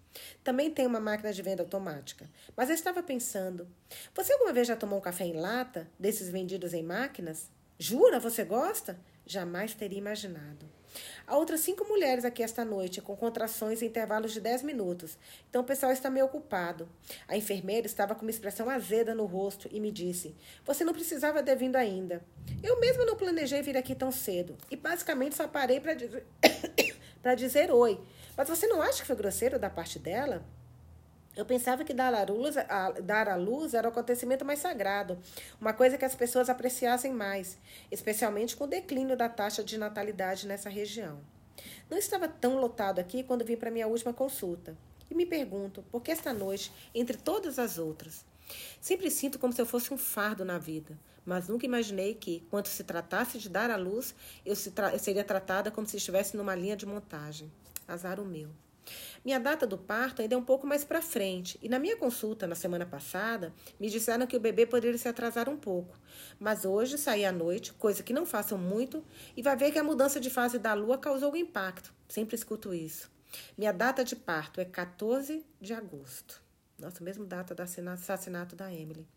[0.43, 2.29] Também tem uma máquina de venda automática.
[2.55, 3.67] Mas eu estava pensando:
[4.13, 7.49] você alguma vez já tomou um café em lata, desses vendidos em máquinas?
[7.79, 8.19] Jura?
[8.19, 8.99] Você gosta?
[9.25, 10.69] Jamais teria imaginado.
[11.25, 15.17] Há outras cinco mulheres aqui esta noite, com contrações em intervalos de dez minutos.
[15.49, 16.89] Então o pessoal está meio ocupado.
[17.27, 21.43] A enfermeira estava com uma expressão azeda no rosto e me disse: Você não precisava
[21.43, 22.21] ter vindo ainda.
[22.63, 24.57] Eu mesma não planejei vir aqui tão cedo.
[24.69, 26.25] E basicamente só parei para dizer,
[27.37, 27.99] dizer oi.
[28.35, 30.43] Mas você não acha que foi grosseiro da parte dela?
[31.35, 32.55] Eu pensava que dar à, luz,
[33.03, 35.17] dar à luz era o acontecimento mais sagrado,
[35.59, 37.57] uma coisa que as pessoas apreciassem mais,
[37.89, 41.21] especialmente com o declínio da taxa de natalidade nessa região.
[41.89, 44.77] Não estava tão lotado aqui quando vim para minha última consulta.
[45.09, 48.25] E me pergunto, por que esta noite, entre todas as outras?
[48.79, 52.67] Sempre sinto como se eu fosse um fardo na vida, mas nunca imaginei que, quando
[52.67, 54.13] se tratasse de dar à luz,
[54.45, 57.51] eu, se tra eu seria tratada como se estivesse numa linha de montagem.
[57.87, 58.49] Azar o meu.
[59.23, 62.47] Minha data do parto ainda é um pouco mais para frente, e na minha consulta
[62.47, 65.97] na semana passada, me disseram que o bebê poderia se atrasar um pouco.
[66.39, 69.03] Mas hoje saí à noite, coisa que não façam muito,
[69.37, 71.93] e vai ver que a mudança de fase da lua causou algum impacto.
[72.07, 73.11] Sempre escuto isso.
[73.57, 76.41] Minha data de parto é 14 de agosto.
[76.77, 79.07] Nossa, mesmo data do assassinato da Emily.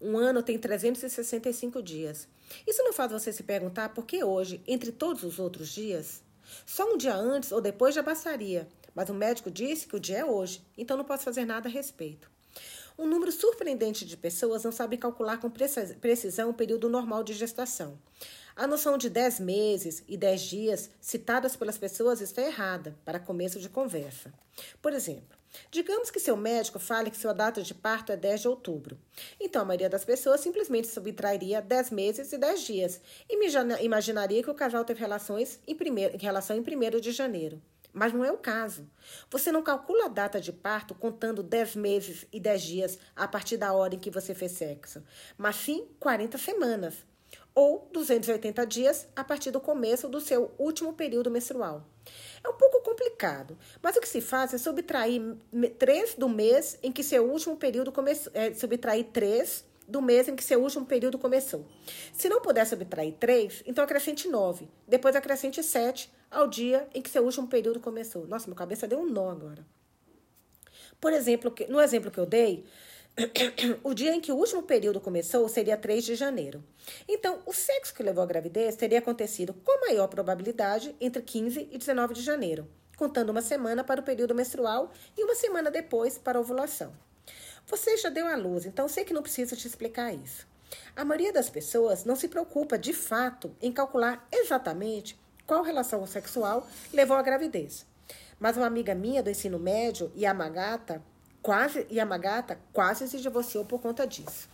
[0.00, 2.28] Um ano tem 365 dias.
[2.66, 6.22] Isso não faz você se perguntar por que hoje, entre todos os outros dias,
[6.66, 10.18] só um dia antes ou depois já bastaria, mas o médico disse que o dia
[10.18, 12.30] é hoje, então não posso fazer nada a respeito.
[12.98, 17.96] Um número surpreendente de pessoas não sabe calcular com precisão o período normal de gestação.
[18.56, 23.60] A noção de 10 meses e 10 dias citadas pelas pessoas está errada para começo
[23.60, 24.34] de conversa.
[24.82, 25.37] Por exemplo,
[25.70, 28.98] Digamos que seu médico fale que sua data de parto é 10 de outubro.
[29.40, 34.50] Então, a maioria das pessoas simplesmente subtrairia 10 meses e 10 dias e imaginaria que
[34.50, 37.60] o casal teve relações em, primeiro, em relação em 1 de janeiro.
[37.92, 38.88] Mas não é o caso.
[39.30, 43.56] Você não calcula a data de parto contando 10 meses e 10 dias a partir
[43.56, 45.02] da hora em que você fez sexo,
[45.36, 46.94] mas sim 40 semanas
[47.54, 51.84] ou 280 dias a partir do começo do seu último período menstrual.
[52.42, 55.20] É um pouco complicado, mas o que se faz é subtrair
[55.78, 60.36] três do mês em que seu último período começou, é, subtrair três do mês em
[60.36, 61.64] que seu último período começou.
[62.12, 67.08] Se não puder subtrair três, então acrescente nove, depois acrescente sete ao dia em que
[67.08, 68.26] seu último período começou.
[68.26, 69.66] Nossa, minha cabeça deu um nó agora.
[71.00, 72.64] Por exemplo, no exemplo que eu dei,
[73.82, 76.62] o dia em que o último período começou seria 3 de janeiro.
[77.08, 81.78] Então, o sexo que levou à gravidez teria acontecido com maior probabilidade entre 15 e
[81.78, 86.38] 19 de janeiro, contando uma semana para o período menstrual e uma semana depois para
[86.38, 86.92] a ovulação.
[87.66, 90.46] Você já deu à luz, então sei que não precisa te explicar isso.
[90.94, 96.66] A maioria das pessoas não se preocupa de fato em calcular exatamente qual relação sexual
[96.92, 97.86] levou à gravidez.
[98.38, 101.02] Mas uma amiga minha do ensino médio, Yamagata,
[101.48, 104.50] quase Yamagata quase se divorciou por conta disso.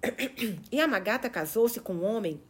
[0.72, 2.40] Yamagata casou-se com um homem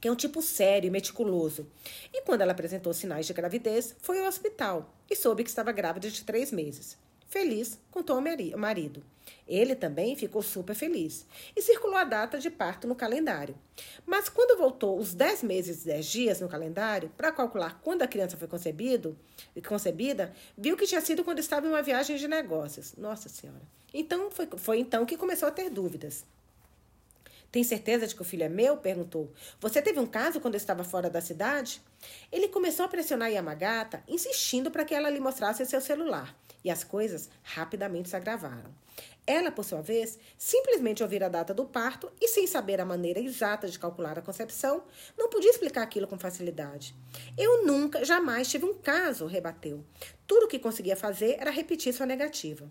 [0.00, 1.66] que é um tipo sério e meticuloso.
[2.10, 6.08] E quando ela apresentou sinais de gravidez, foi ao hospital e soube que estava grávida
[6.08, 6.96] de três meses.
[7.28, 8.22] Feliz, contou ao
[8.56, 9.04] marido.
[9.46, 13.56] Ele também ficou super feliz e circulou a data de parto no calendário.
[14.04, 18.08] Mas quando voltou os 10 meses e 10 dias no calendário para calcular quando a
[18.08, 19.16] criança foi concebido,
[19.66, 22.94] concebida, viu que tinha sido quando estava em uma viagem de negócios.
[22.96, 23.62] Nossa Senhora.
[23.94, 26.24] Então foi, foi então que começou a ter dúvidas.
[27.52, 28.76] Tem certeza de que o filho é meu?
[28.76, 29.32] perguntou.
[29.60, 31.80] Você teve um caso quando estava fora da cidade?
[32.30, 36.82] Ele começou a pressionar Yamagata, insistindo para que ela lhe mostrasse seu celular e as
[36.82, 38.74] coisas rapidamente se agravaram.
[39.24, 43.20] Ela, por sua vez, simplesmente ouvir a data do parto e, sem saber a maneira
[43.20, 44.82] exata de calcular a concepção,
[45.16, 46.92] não podia explicar aquilo com facilidade.
[47.38, 49.84] Eu nunca, jamais tive um caso, rebateu.
[50.26, 52.68] Tudo o que conseguia fazer era repetir sua negativa.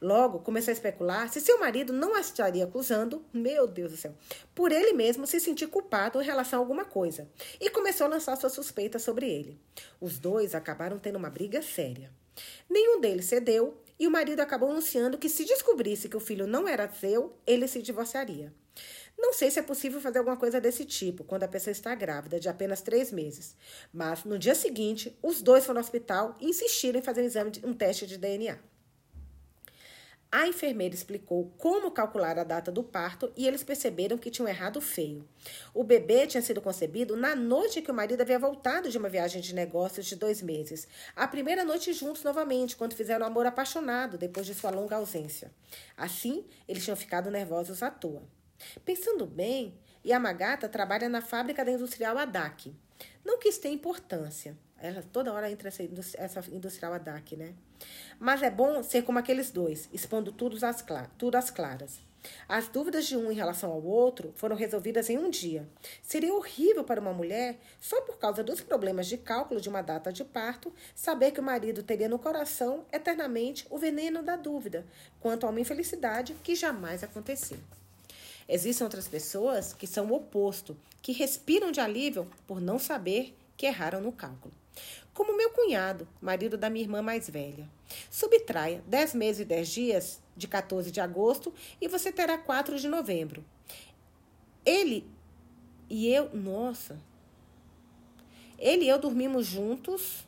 [0.00, 4.14] Logo, começou a especular se seu marido não a estaria acusando, meu Deus do céu,
[4.56, 7.28] por ele mesmo se sentir culpado em relação a alguma coisa,
[7.60, 9.56] e começou a lançar suas suspeitas sobre ele.
[10.00, 12.10] Os dois acabaram tendo uma briga séria.
[12.68, 16.68] Nenhum deles cedeu e o marido acabou anunciando que se descobrisse que o filho não
[16.68, 18.52] era seu, ele se divorciaria.
[19.18, 22.38] Não sei se é possível fazer alguma coisa desse tipo quando a pessoa está grávida
[22.38, 23.56] de apenas três meses,
[23.92, 27.50] mas no dia seguinte, os dois foram ao hospital e insistiram em fazer um, exame
[27.50, 28.58] de, um teste de DNA.
[30.38, 34.82] A enfermeira explicou como calcular a data do parto e eles perceberam que tinham errado
[34.82, 35.26] feio.
[35.72, 39.40] O bebê tinha sido concebido na noite que o marido havia voltado de uma viagem
[39.40, 40.86] de negócios de dois meses.
[41.16, 45.50] A primeira noite juntos novamente, quando fizeram amor apaixonado depois de sua longa ausência.
[45.96, 48.22] Assim, eles tinham ficado nervosos à toa.
[48.84, 52.76] Pensando bem, Yamagata trabalha na fábrica da industrial Adak.
[53.24, 54.54] Não que isso tenha importância.
[54.78, 55.82] Ela toda hora entra essa,
[56.18, 57.54] essa industrial Adak, né?
[58.18, 60.84] Mas é bom ser como aqueles dois, expondo tudo às,
[61.16, 61.98] tudo às claras.
[62.48, 65.66] As dúvidas de um em relação ao outro foram resolvidas em um dia.
[66.02, 70.12] Seria horrível para uma mulher, só por causa dos problemas de cálculo de uma data
[70.12, 74.84] de parto, saber que o marido teria no coração eternamente o veneno da dúvida
[75.20, 77.58] quanto a uma infelicidade que jamais aconteceu.
[78.48, 83.66] Existem outras pessoas que são o oposto, que respiram de alívio por não saber que
[83.66, 84.54] erraram no cálculo
[85.16, 87.66] como meu cunhado, marido da minha irmã mais velha.
[88.10, 92.86] Subtraia 10 meses e 10 dias de 14 de agosto e você terá 4 de
[92.86, 93.42] novembro.
[94.62, 95.08] Ele
[95.88, 97.00] e eu, nossa.
[98.58, 100.26] Ele e eu dormimos juntos.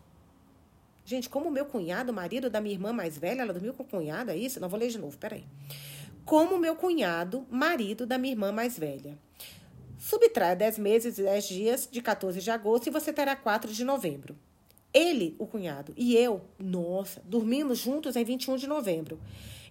[1.05, 4.31] Gente, como meu cunhado, marido da minha irmã mais velha, ela dormiu com o cunhado,
[4.31, 4.59] é isso?
[4.59, 5.45] Não vou ler de novo, peraí.
[6.25, 9.19] Como meu cunhado, marido da minha irmã mais velha.
[9.99, 13.85] Subtraia 10 meses e 10 dias de 14 de agosto e você terá 4 de
[13.85, 14.35] novembro.
[14.99, 19.21] Ele, o cunhado, e eu, nossa, dormimos juntos em 21 de novembro.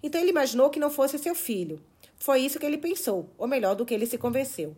[0.01, 1.81] Então ele imaginou que não fosse seu filho.
[2.15, 4.73] Foi isso que ele pensou, ou melhor, do que ele se convenceu.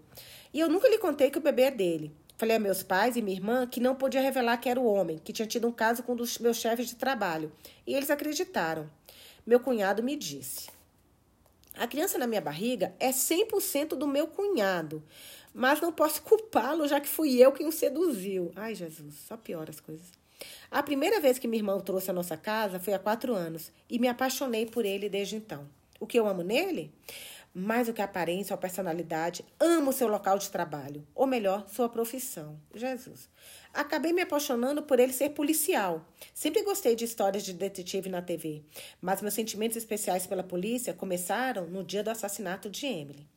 [0.52, 2.12] E eu nunca lhe contei que o bebê é dele.
[2.36, 5.20] Falei a meus pais e minha irmã que não podia revelar que era o homem,
[5.20, 7.52] que tinha tido um caso com um dos meus chefes de trabalho.
[7.86, 8.90] E eles acreditaram.
[9.46, 10.68] Meu cunhado me disse:
[11.76, 15.04] A criança na minha barriga é 100% do meu cunhado,
[15.54, 18.52] mas não posso culpá-lo já que fui eu quem o seduziu.
[18.56, 20.19] Ai, Jesus, só piora as coisas.
[20.72, 23.72] A primeira vez que minha irmã o trouxe à nossa casa foi há quatro anos
[23.90, 25.68] e me apaixonei por ele desde então.
[26.00, 26.94] O que eu amo nele?
[27.54, 31.68] mais do que a aparência ou a personalidade, amo seu local de trabalho, ou melhor,
[31.68, 32.60] sua profissão.
[32.74, 33.30] Jesus.
[33.74, 36.04] Acabei me apaixonando por ele ser policial.
[36.34, 38.64] Sempre gostei de histórias de detetive na TV,
[39.00, 43.28] mas meus sentimentos especiais pela polícia começaram no dia do assassinato de Emily.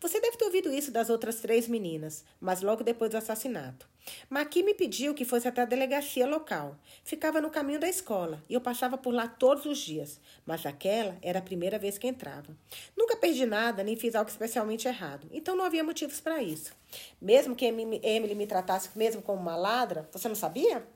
[0.00, 3.88] Você deve ter ouvido isso das outras três meninas, mas logo depois do assassinato.
[4.28, 6.78] Maqui me pediu que fosse até a delegacia local.
[7.04, 11.16] Ficava no caminho da escola e eu passava por lá todos os dias, mas aquela
[11.20, 12.56] era a primeira vez que entrava.
[12.96, 16.79] Nunca perdi nada nem fiz algo especialmente errado, então não havia motivos para isso.
[17.20, 20.86] Mesmo que Emily me tratasse mesmo como uma ladra, você não sabia?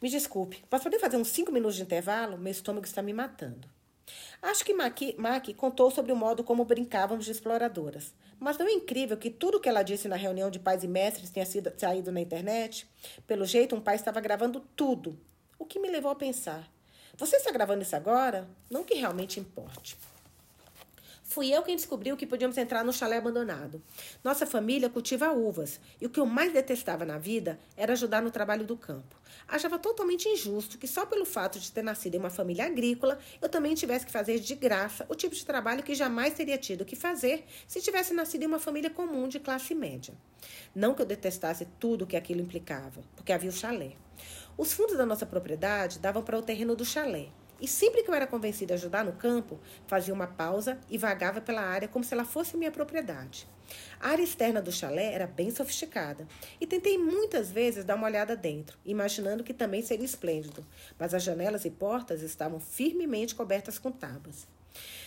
[0.00, 2.38] Me desculpe, posso poder fazer uns cinco minutos de intervalo?
[2.38, 3.68] Meu estômago está me matando.
[4.40, 8.14] Acho que Maqui contou sobre o modo como brincávamos de exploradoras.
[8.38, 11.30] Mas não é incrível que tudo que ela disse na reunião de pais e mestres
[11.30, 12.88] tenha sido, saído na internet?
[13.26, 15.18] Pelo jeito, um pai estava gravando tudo.
[15.58, 16.70] O que me levou a pensar:
[17.16, 18.48] você está gravando isso agora?
[18.70, 19.98] Não que realmente importe.
[21.28, 23.82] Fui eu quem descobriu que podíamos entrar no chalé abandonado.
[24.24, 28.30] Nossa família cultiva uvas e o que eu mais detestava na vida era ajudar no
[28.30, 29.14] trabalho do campo.
[29.46, 33.48] Achava totalmente injusto que só pelo fato de ter nascido em uma família agrícola eu
[33.50, 36.96] também tivesse que fazer de graça o tipo de trabalho que jamais teria tido que
[36.96, 40.14] fazer se tivesse nascido em uma família comum de classe média.
[40.74, 43.96] Não que eu detestasse tudo o que aquilo implicava, porque havia o chalé.
[44.56, 47.28] Os fundos da nossa propriedade davam para o terreno do chalé.
[47.60, 51.40] E sempre que eu era convencida a ajudar no campo, fazia uma pausa e vagava
[51.40, 53.48] pela área como se ela fosse minha propriedade.
[54.00, 56.26] A área externa do chalé era bem sofisticada
[56.60, 60.64] e tentei muitas vezes dar uma olhada dentro, imaginando que também seria esplêndido,
[60.98, 64.46] mas as janelas e portas estavam firmemente cobertas com tábuas.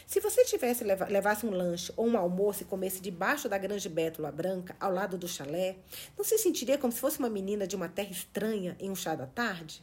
[0.06, 4.32] Se você tivesse levasse um lanche ou um almoço e comesse debaixo da grande bétula
[4.32, 5.78] branca, ao lado do chalé,
[6.18, 9.16] não se sentiria como se fosse uma menina de uma terra estranha em um chá
[9.16, 9.82] da tarde?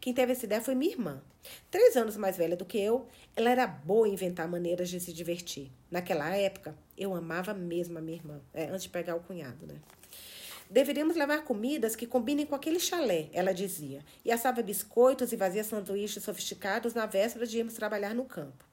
[0.00, 1.22] Quem teve essa ideia foi minha irmã.
[1.70, 3.06] Três anos mais velha do que eu,
[3.36, 5.70] ela era boa em inventar maneiras de se divertir.
[5.90, 9.76] Naquela época, eu amava mesmo a minha irmã, é, antes de pegar o cunhado, né?
[10.70, 15.62] Deveríamos levar comidas que combinem com aquele chalé, ela dizia, e assava biscoitos e fazia
[15.62, 18.64] sanduíches sofisticados na véspera de irmos trabalhar no campo.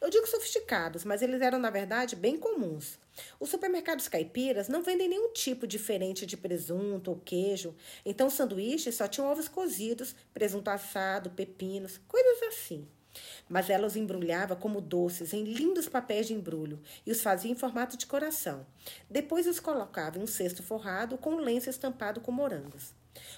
[0.00, 2.98] Eu digo sofisticados, mas eles eram, na verdade, bem comuns.
[3.38, 7.74] Os supermercados caipiras não vendem nenhum tipo diferente de presunto ou queijo,
[8.04, 12.86] então os sanduíches só tinham ovos cozidos, presunto assado, pepinos, coisas assim.
[13.48, 17.54] Mas ela os embrulhava como doces em lindos papéis de embrulho e os fazia em
[17.54, 18.66] formato de coração.
[19.08, 22.92] Depois os colocava em um cesto forrado com um lenço estampado com morangos.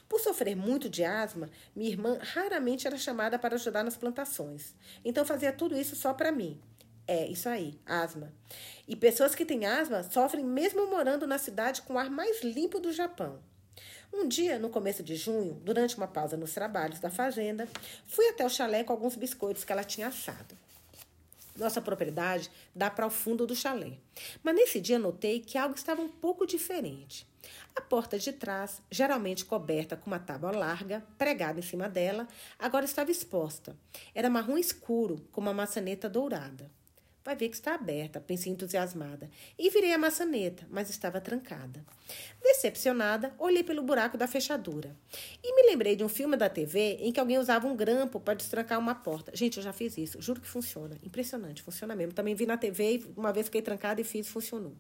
[0.08, 4.74] Por sofrer muito de asma, minha irmã raramente era chamada para ajudar nas plantações.
[5.04, 6.58] Então fazia tudo isso só para mim.
[7.08, 8.32] É, isso aí, asma.
[8.88, 12.80] E pessoas que têm asma sofrem mesmo morando na cidade com o ar mais limpo
[12.80, 13.38] do Japão.
[14.12, 17.68] Um dia, no começo de junho, durante uma pausa nos trabalhos da fazenda,
[18.06, 20.56] fui até o chalé com alguns biscoitos que ela tinha assado.
[21.56, 23.98] Nossa propriedade dá para o fundo do chalé.
[24.42, 27.26] Mas nesse dia notei que algo estava um pouco diferente.
[27.74, 32.26] A porta de trás, geralmente coberta com uma tábua larga, pregada em cima dela,
[32.58, 33.76] agora estava exposta.
[34.14, 36.70] Era marrom escuro, com uma maçaneta dourada.
[37.26, 39.28] Vai ver que está aberta, pensei entusiasmada.
[39.58, 41.84] E virei a maçaneta, mas estava trancada.
[42.40, 44.96] Decepcionada, olhei pelo buraco da fechadura.
[45.42, 48.34] E me lembrei de um filme da TV em que alguém usava um grampo para
[48.34, 49.32] destrancar uma porta.
[49.34, 50.96] Gente, eu já fiz isso, juro que funciona.
[51.02, 52.12] Impressionante, funciona mesmo.
[52.12, 54.76] Também vi na TV e uma vez fiquei trancada e fiz, funcionou.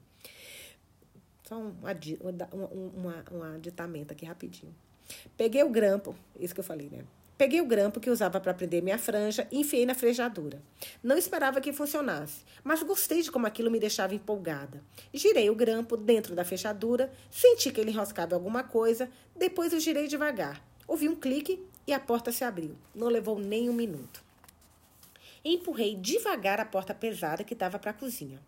[1.48, 4.72] Só um, um, um, um aditamento aqui rapidinho.
[5.36, 7.02] Peguei o grampo, isso que eu falei, né?
[7.38, 10.62] Peguei o grampo que usava para prender minha franja e enfiei na frejadura.
[11.02, 14.82] Não esperava que funcionasse, mas gostei de como aquilo me deixava empolgada.
[15.12, 20.08] Girei o grampo dentro da fechadura, senti que ele enroscava alguma coisa, depois eu girei
[20.08, 20.64] devagar.
[20.88, 22.74] Ouvi um clique e a porta se abriu.
[22.94, 24.24] Não levou nem um minuto.
[25.44, 28.40] Empurrei devagar a porta pesada que dava para a cozinha.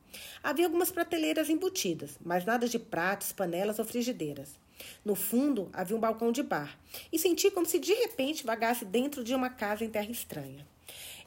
[0.42, 4.58] Havia algumas prateleiras embutidas, mas nada de pratos, panelas ou frigideiras.
[5.04, 6.78] No fundo, havia um balcão de bar,
[7.12, 10.66] e senti como se de repente vagasse dentro de uma casa em terra estranha.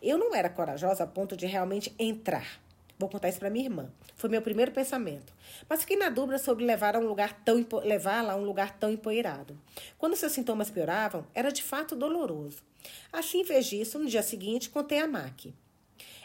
[0.02, 2.62] Eu não era corajosa a ponto de realmente entrar.
[2.98, 3.92] Vou contar isso para minha irmã.
[4.16, 5.34] Foi meu primeiro pensamento.
[5.68, 8.92] Mas fiquei na dúvida sobre levar a um lugar tão levá-la a um lugar tão
[8.92, 9.60] empoeirado.
[9.98, 12.64] Quando seus sintomas pioravam, era de fato doloroso.
[13.12, 15.46] Assim, em vez disso, no dia seguinte, contei a Mac.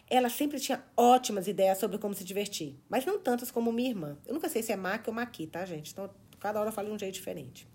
[0.08, 4.18] Ela sempre tinha ótimas ideias sobre como se divertir, mas não tantas como minha irmã.
[4.26, 5.92] Eu nunca sei se é Mac ou Maqui, tá, gente?
[5.92, 6.10] Então,
[6.46, 7.66] cada hora falo de um jeito diferente.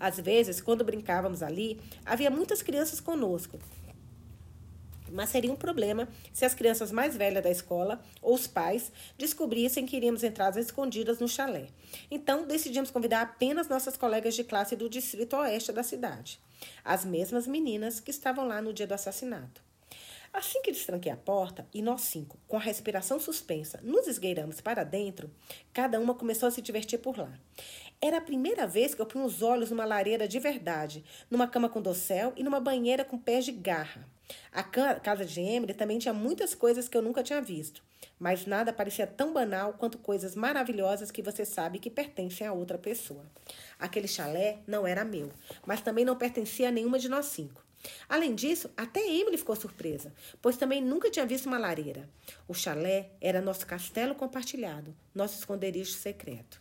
[0.00, 3.60] Às vezes, quando brincávamos ali, havia muitas crianças conosco.
[5.12, 9.86] Mas seria um problema se as crianças mais velhas da escola ou os pais descobrissem
[9.86, 11.68] que iríamos entrar às escondidas no chalé.
[12.10, 16.40] Então, decidimos convidar apenas nossas colegas de classe do distrito oeste da cidade,
[16.84, 19.67] as mesmas meninas que estavam lá no dia do assassinato.
[20.32, 24.84] Assim que destranquei a porta e nós cinco, com a respiração suspensa, nos esgueiramos para
[24.84, 25.30] dentro,
[25.72, 27.32] cada uma começou a se divertir por lá.
[28.00, 31.68] Era a primeira vez que eu punha os olhos numa lareira de verdade, numa cama
[31.68, 34.06] com dossel e numa banheira com pés de garra.
[34.52, 37.82] A casa de Emily também tinha muitas coisas que eu nunca tinha visto,
[38.18, 42.76] mas nada parecia tão banal quanto coisas maravilhosas que você sabe que pertencem a outra
[42.76, 43.24] pessoa.
[43.78, 45.32] Aquele chalé não era meu,
[45.66, 47.66] mas também não pertencia a nenhuma de nós cinco.
[48.08, 50.12] Além disso, até Emily ficou surpresa,
[50.42, 52.08] pois também nunca tinha visto uma lareira.
[52.46, 56.60] O chalé era nosso castelo compartilhado, nosso esconderijo secreto.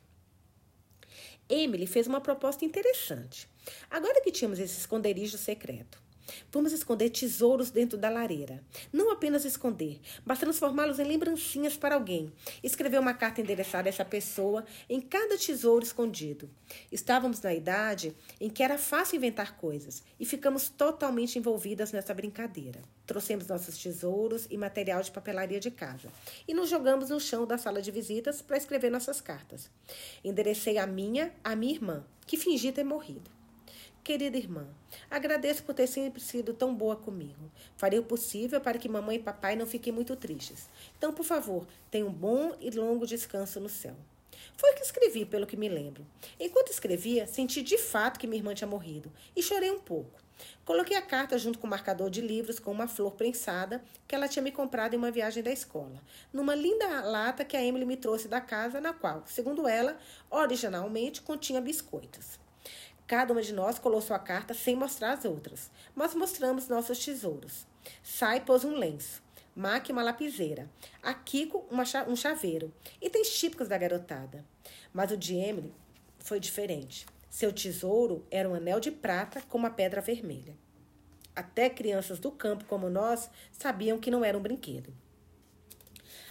[1.49, 3.47] Emily fez uma proposta interessante.
[3.89, 6.01] Agora que tínhamos esse esconderijo secreto,
[6.51, 8.63] Vamos esconder tesouros dentro da lareira.
[8.91, 12.31] Não apenas esconder, mas transformá-los em lembrancinhas para alguém.
[12.63, 16.49] Escrever uma carta endereçada a essa pessoa em cada tesouro escondido.
[16.91, 22.81] Estávamos na idade em que era fácil inventar coisas e ficamos totalmente envolvidas nessa brincadeira.
[23.05, 26.09] Trouxemos nossos tesouros e material de papelaria de casa
[26.47, 29.69] e nos jogamos no chão da sala de visitas para escrever nossas cartas.
[30.23, 33.36] Enderecei a minha à minha irmã, que fingi ter morrido.
[34.07, 34.65] Querida irmã,
[35.11, 37.51] agradeço por ter sempre sido tão boa comigo.
[37.75, 40.69] Farei o possível para que mamãe e papai não fiquem muito tristes.
[40.97, 43.93] Então, por favor, tenha um bom e longo descanso no céu.
[44.55, 46.07] Foi que escrevi, pelo que me lembro.
[46.39, 50.21] Enquanto escrevia, senti de fato que minha irmã tinha morrido e chorei um pouco.
[50.63, 54.29] Coloquei a carta junto com o marcador de livros com uma flor prensada que ela
[54.29, 56.01] tinha me comprado em uma viagem da escola,
[56.31, 59.97] numa linda lata que a Emily me trouxe da casa, na qual, segundo ela,
[60.31, 62.46] originalmente continha biscoitos.
[63.07, 67.65] Cada uma de nós colou sua carta sem mostrar as outras, mas mostramos nossos tesouros.
[68.03, 69.23] Sai pôs um lenço,
[69.55, 70.69] Mac uma lapiseira,
[71.01, 74.43] a Kiko uma, um chaveiro, itens típicos da garotada.
[74.93, 75.73] Mas o de Emily
[76.19, 77.05] foi diferente.
[77.29, 80.53] Seu tesouro era um anel de prata com uma pedra vermelha.
[81.33, 84.93] Até crianças do campo como nós sabiam que não era um brinquedo.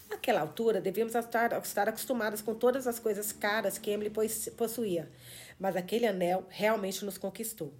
[0.08, 4.12] Naquela altura, devíamos estar, estar acostumadas com todas as coisas caras que Emily
[4.56, 5.10] possuía,
[5.58, 7.72] mas aquele anel realmente nos conquistou.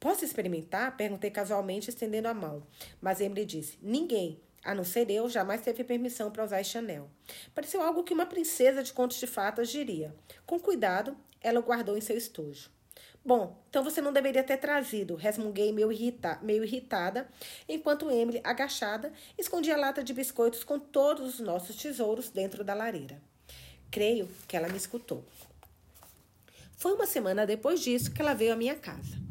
[0.00, 0.96] Posso experimentar?
[0.96, 2.62] Perguntei casualmente, estendendo a mão.
[3.00, 7.10] Mas Emily disse: Ninguém, a não ser eu, jamais teve permissão para usar este anel.
[7.54, 10.14] Pareceu algo que uma princesa de contos de fatas diria.
[10.46, 12.70] Com cuidado, ela o guardou em seu estojo.
[13.28, 17.28] Bom, então você não deveria ter trazido, resmunguei meio, irrita meio irritada,
[17.68, 22.72] enquanto Emily, agachada, escondia a lata de biscoitos com todos os nossos tesouros dentro da
[22.72, 23.20] lareira.
[23.90, 25.22] Creio que ela me escutou.
[26.78, 29.27] Foi uma semana depois disso que ela veio à minha casa.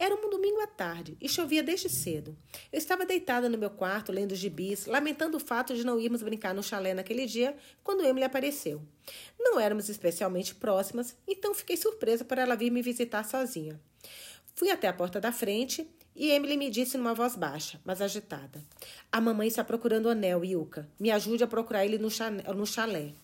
[0.00, 2.36] Era um domingo à tarde e chovia desde cedo.
[2.72, 6.54] Eu estava deitada no meu quarto, lendo gibis, lamentando o fato de não irmos brincar
[6.54, 8.80] no chalé naquele dia, quando Emily apareceu.
[9.36, 13.80] Não éramos especialmente próximas, então fiquei surpresa por ela vir me visitar sozinha.
[14.54, 15.84] Fui até a porta da frente
[16.14, 18.62] e Emily me disse numa voz baixa, mas agitada:
[19.10, 20.88] A mamãe está procurando o anel, Yuka.
[20.98, 23.14] Me ajude a procurar ele no chalé.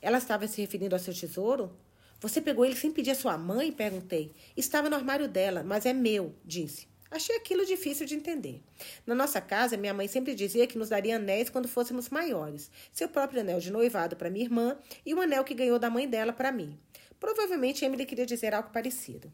[0.00, 1.76] Ela estava se referindo ao seu tesouro?
[2.20, 3.70] Você pegou ele sem pedir a sua mãe?
[3.70, 4.32] Perguntei.
[4.56, 6.88] Estava no armário dela, mas é meu, disse.
[7.10, 8.62] Achei aquilo difícil de entender.
[9.06, 12.70] Na nossa casa, minha mãe sempre dizia que nos daria anéis quando fôssemos maiores.
[12.92, 16.08] Seu próprio anel de noivado para minha irmã e o anel que ganhou da mãe
[16.08, 16.76] dela para mim.
[17.20, 19.32] Provavelmente Emily queria dizer algo parecido.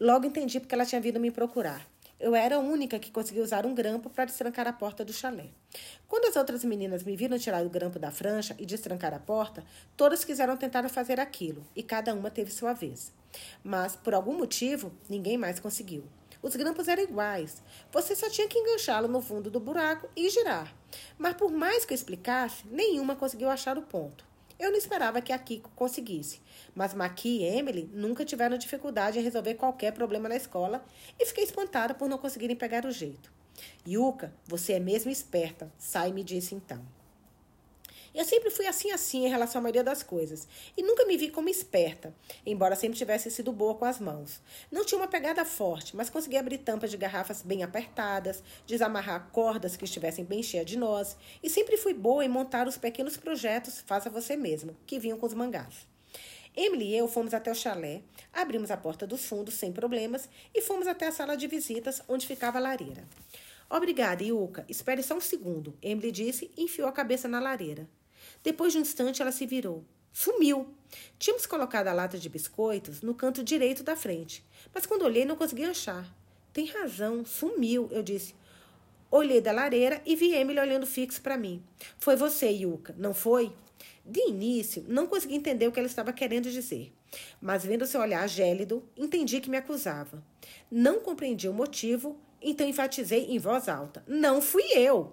[0.00, 1.86] Logo entendi porque ela tinha vindo me procurar.
[2.18, 5.48] Eu era a única que conseguia usar um grampo para destrancar a porta do chalé.
[6.06, 9.64] Quando as outras meninas me viram tirar o grampo da francha e destrancar a porta,
[9.96, 13.12] todas quiseram tentar fazer aquilo, e cada uma teve sua vez.
[13.64, 16.04] Mas, por algum motivo, ninguém mais conseguiu.
[16.42, 17.62] Os grampos eram iguais.
[17.92, 20.74] Você só tinha que enganchá-lo no fundo do buraco e girar.
[21.16, 24.31] Mas por mais que eu explicasse, nenhuma conseguiu achar o ponto.
[24.58, 26.40] Eu não esperava que a Kiko conseguisse,
[26.74, 30.84] mas Maki e Emily nunca tiveram dificuldade em resolver qualquer problema na escola
[31.18, 33.32] e fiquei espantada por não conseguirem pegar o jeito.
[33.86, 36.82] Yuka, você é mesmo esperta, Sai me disse então.
[38.14, 40.46] Eu sempre fui assim assim em relação à maioria das coisas
[40.76, 44.40] e nunca me vi como esperta, embora sempre tivesse sido boa com as mãos.
[44.70, 49.76] Não tinha uma pegada forte, mas conseguia abrir tampas de garrafas bem apertadas, desamarrar cordas
[49.76, 53.80] que estivessem bem cheias de nós e sempre fui boa em montar os pequenos projetos
[53.86, 55.86] faça você mesmo, que vinham com os mangás.
[56.54, 60.60] Emily e eu fomos até o chalé, abrimos a porta dos fundos sem problemas e
[60.60, 63.08] fomos até a sala de visitas onde ficava a lareira.
[63.70, 64.66] Obrigada, Yuka.
[64.68, 67.88] Espere só um segundo, Emily disse e enfiou a cabeça na lareira.
[68.42, 69.84] Depois de um instante, ela se virou.
[70.12, 70.74] Sumiu.
[71.18, 75.36] Tínhamos colocado a lata de biscoitos no canto direito da frente, mas quando olhei não
[75.36, 76.06] consegui achar.
[76.52, 78.34] Tem razão, sumiu, eu disse.
[79.10, 81.62] Olhei da lareira e vi Emily olhando fixo para mim.
[81.98, 83.52] Foi você, Yuka, não foi?
[84.04, 86.92] De início, não consegui entender o que ela estava querendo dizer,
[87.40, 90.22] mas vendo seu olhar gélido, entendi que me acusava.
[90.70, 95.12] Não compreendi o motivo, então enfatizei em voz alta: Não fui eu.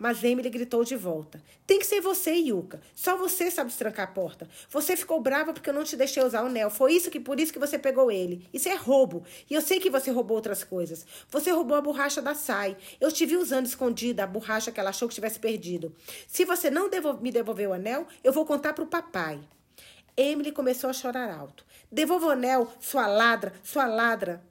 [0.00, 1.42] Mas Emily gritou de volta.
[1.66, 2.80] Tem que ser você, Yuka.
[2.94, 4.48] Só você sabe destrancar a porta.
[4.70, 6.70] Você ficou brava porque eu não te deixei usar o anel.
[6.70, 8.48] Foi isso que por isso que você pegou ele.
[8.50, 9.22] Isso é roubo.
[9.50, 11.04] E eu sei que você roubou outras coisas.
[11.28, 12.78] Você roubou a borracha da Sai.
[12.98, 15.94] Eu te vi usando escondida a borracha que ela achou que tivesse perdido.
[16.26, 16.88] Se você não
[17.20, 19.38] me devolver o anel, eu vou contar para o papai.
[20.16, 21.62] Emily começou a chorar alto.
[21.92, 24.42] Devolva o anel, sua ladra, sua ladra.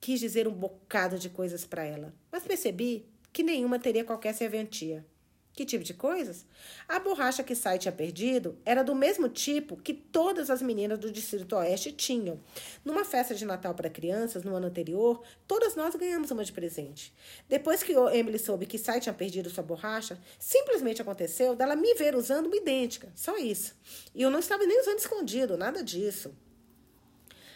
[0.00, 5.04] Quis dizer um bocado de coisas para ela, mas percebi que nenhuma teria qualquer serventia.
[5.52, 6.46] Que tipo de coisas?
[6.88, 11.10] A borracha que Sai tinha perdido era do mesmo tipo que todas as meninas do
[11.10, 12.40] Distrito Oeste tinham.
[12.84, 17.12] Numa festa de Natal para crianças, no ano anterior, todas nós ganhamos uma de presente.
[17.48, 22.14] Depois que Emily soube que Sai tinha perdido sua borracha, simplesmente aconteceu dela me ver
[22.14, 23.12] usando uma idêntica.
[23.14, 23.74] Só isso.
[24.14, 26.32] E eu não estava nem usando escondido, nada disso.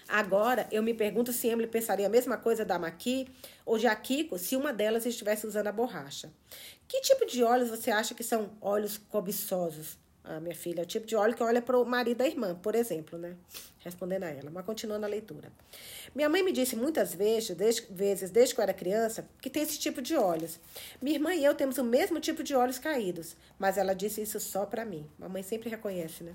[0.08, 3.26] Agora, eu me pergunto se Emily pensaria a mesma coisa da Maqui
[3.64, 6.30] ou de Akiko se uma delas estivesse usando a borracha.
[6.86, 9.98] Que tipo de óleos você acha que são óleos cobiçosos?
[10.26, 12.54] Ah, minha filha, é o tipo de óleo que olha para o marido da irmã,
[12.54, 13.36] por exemplo, né?
[13.80, 15.52] Respondendo a ela, mas continuando a leitura.
[16.14, 19.62] Minha mãe me disse muitas vezes desde, vezes, desde que eu era criança, que tem
[19.62, 20.58] esse tipo de óleos.
[21.00, 24.40] Minha irmã e eu temos o mesmo tipo de olhos caídos, mas ela disse isso
[24.40, 25.06] só para mim.
[25.18, 26.34] Mamãe sempre reconhece, né?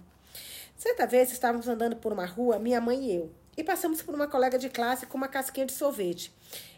[0.78, 4.26] Certa vez estávamos andando por uma rua, minha mãe e eu e passamos por uma
[4.26, 6.32] colega de classe com uma casquinha de sorvete.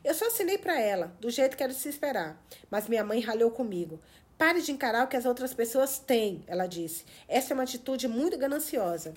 [0.03, 3.19] Eu só assinei para ela, do jeito que era de se esperar, mas minha mãe
[3.19, 3.99] ralhou comigo.
[4.35, 7.05] Pare de encarar o que as outras pessoas têm, ela disse.
[7.27, 9.13] Essa é uma atitude muito gananciosa.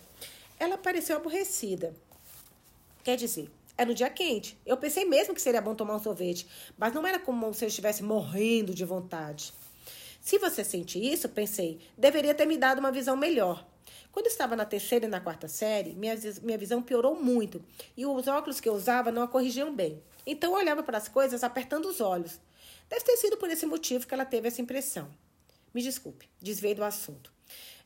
[0.61, 1.95] Ela pareceu aborrecida.
[3.03, 4.61] Quer dizer, era um dia quente.
[4.67, 6.47] Eu pensei mesmo que seria bom tomar um sorvete,
[6.77, 9.55] mas não era como se eu estivesse morrendo de vontade.
[10.21, 13.67] Se você sente isso, pensei, deveria ter me dado uma visão melhor.
[14.15, 17.61] Quando estava na terceira e na quarta série, minha, minha visão piorou muito
[17.97, 20.01] e os óculos que eu usava não a corrigiam bem.
[20.25, 22.39] Então eu olhava para as coisas apertando os olhos.
[22.89, 25.11] Deve ter sido por esse motivo que ela teve essa impressão.
[25.75, 27.33] Me desculpe, desviei do assunto.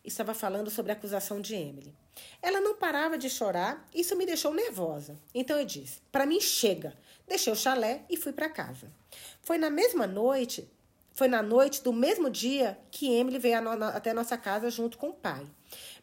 [0.04, 1.94] Estava falando sobre a acusação de Emily.
[2.42, 5.18] Ela não parava de chorar, isso me deixou nervosa.
[5.34, 6.94] Então eu disse: Para mim, chega.
[7.26, 8.92] Deixei o chalé e fui para casa.
[9.40, 10.70] Foi na mesma noite,
[11.18, 13.58] foi na noite do mesmo dia que Emily veio
[13.92, 15.44] até nossa casa junto com o pai.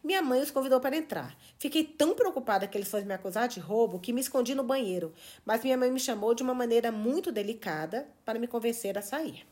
[0.04, 1.34] Minha mãe os convidou para entrar.
[1.58, 5.14] Fiquei tão preocupada que eles fossem me acusar de roubo que me escondi no banheiro,
[5.42, 9.46] mas minha mãe me chamou de uma maneira muito delicada para me convencer a sair.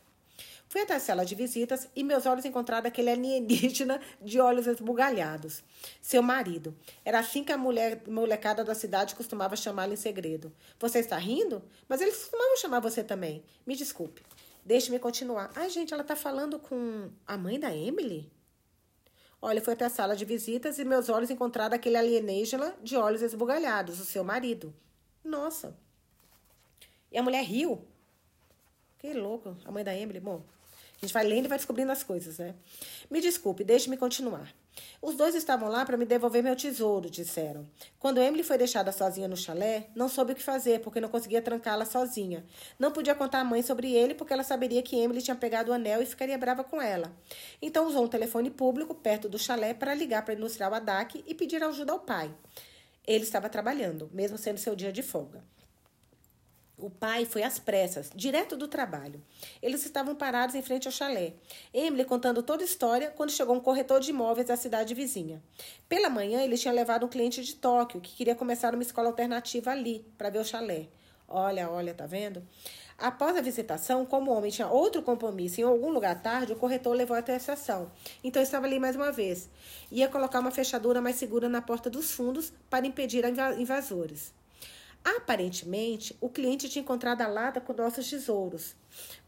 [0.68, 5.64] Fui até a sala de visitas e meus olhos encontraram aquele alienígena de olhos esbugalhados.
[6.02, 6.76] Seu marido.
[7.02, 10.52] Era assim que a mulher molecada da cidade costumava chamá-lo em segredo.
[10.78, 11.62] Você está rindo?
[11.88, 13.42] Mas eles costumavam chamar você também.
[13.66, 14.22] Me desculpe.
[14.64, 15.50] Deixe-me continuar.
[15.54, 18.32] Ai, gente, ela está falando com a mãe da Emily?
[19.40, 23.20] Olha, foi até a sala de visitas e meus olhos encontraram aquele alienígena de olhos
[23.20, 24.74] esbugalhados, o seu marido.
[25.22, 25.76] Nossa.
[27.12, 27.86] E a mulher riu.
[28.98, 29.54] Que louco.
[29.66, 30.18] A mãe da Emily.
[30.18, 30.42] Bom,
[30.96, 32.54] a gente vai lendo e vai descobrindo as coisas, né?
[33.10, 34.50] Me desculpe, deixe-me continuar.
[35.00, 37.66] Os dois estavam lá para me devolver meu tesouro, disseram.
[37.98, 41.42] Quando Emily foi deixada sozinha no chalé, não soube o que fazer, porque não conseguia
[41.42, 42.44] trancá-la sozinha.
[42.78, 45.74] Não podia contar à mãe sobre ele, porque ela saberia que Emily tinha pegado o
[45.74, 47.12] anel e ficaria brava com ela.
[47.60, 51.62] Então usou um telefone público perto do chalé para ligar para industrial Adak e pedir
[51.62, 52.34] ajuda ao pai.
[53.06, 55.42] Ele estava trabalhando, mesmo sendo seu dia de folga.
[56.76, 59.22] O pai foi às pressas, direto do trabalho.
[59.62, 61.34] Eles estavam parados em frente ao chalé.
[61.72, 65.40] Emily contando toda a história quando chegou um corretor de imóveis da cidade vizinha.
[65.88, 69.70] Pela manhã, ele tinha levado um cliente de Tóquio que queria começar uma escola alternativa
[69.70, 70.88] ali, para ver o chalé.
[71.28, 72.42] Olha, olha, tá vendo?
[72.98, 76.94] Após a visitação, como o homem tinha outro compromisso em algum lugar tarde, o corretor
[76.94, 77.90] levou até a estação.
[78.22, 79.48] Então estava ali mais uma vez.
[79.90, 83.24] Ia colocar uma fechadura mais segura na porta dos fundos para impedir
[83.58, 84.32] invasores.
[85.04, 88.74] Aparentemente, o cliente tinha encontrado a lata com nossos tesouros.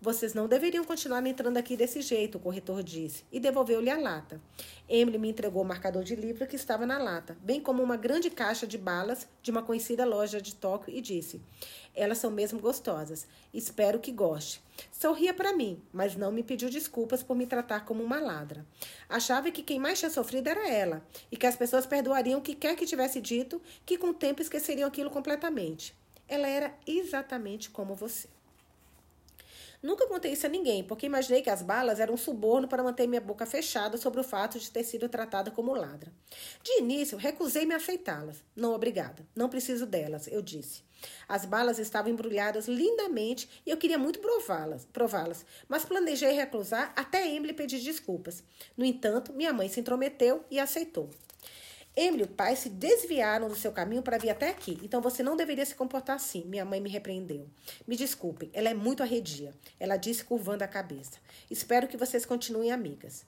[0.01, 4.41] Vocês não deveriam continuar entrando aqui desse jeito, o corretor disse, e devolveu-lhe a lata.
[4.89, 8.31] Emily me entregou o marcador de livro que estava na lata, bem como uma grande
[8.31, 11.41] caixa de balas de uma conhecida loja de Tóquio e disse:
[11.95, 13.27] Elas são mesmo gostosas.
[13.53, 14.63] Espero que goste.
[14.93, 18.67] Sorria para mim, mas não me pediu desculpas por me tratar como uma ladra.
[19.09, 21.03] Achava que quem mais tinha sofrido era ela,
[21.33, 24.43] e que as pessoas perdoariam o que quer que tivesse dito, que com o tempo
[24.43, 25.95] esqueceriam aquilo completamente.
[26.29, 28.29] Ela era exatamente como você.
[29.83, 33.07] Nunca contei isso a ninguém, porque imaginei que as balas eram um suborno para manter
[33.07, 36.13] minha boca fechada sobre o fato de ter sido tratada como ladra.
[36.63, 38.43] De início, recusei-me a aceitá-las.
[38.55, 39.27] Não, obrigada.
[39.35, 40.83] Não preciso delas, eu disse.
[41.29, 47.29] As balas estavam embrulhadas lindamente e eu queria muito prová-las, prová-las, mas planejei recusar até
[47.29, 48.43] Emily pedir desculpas.
[48.77, 51.11] No entanto, minha mãe se intrometeu e aceitou.
[51.97, 55.23] Emily e o pai se desviaram do seu caminho para vir até aqui, então você
[55.23, 56.45] não deveria se comportar assim.
[56.45, 57.49] Minha mãe me repreendeu.
[57.87, 59.55] Me desculpem, ela é muito arredia.
[59.81, 61.19] Ela disse curvando a cabeça.
[61.51, 63.25] Espero que vocês continuem amigas.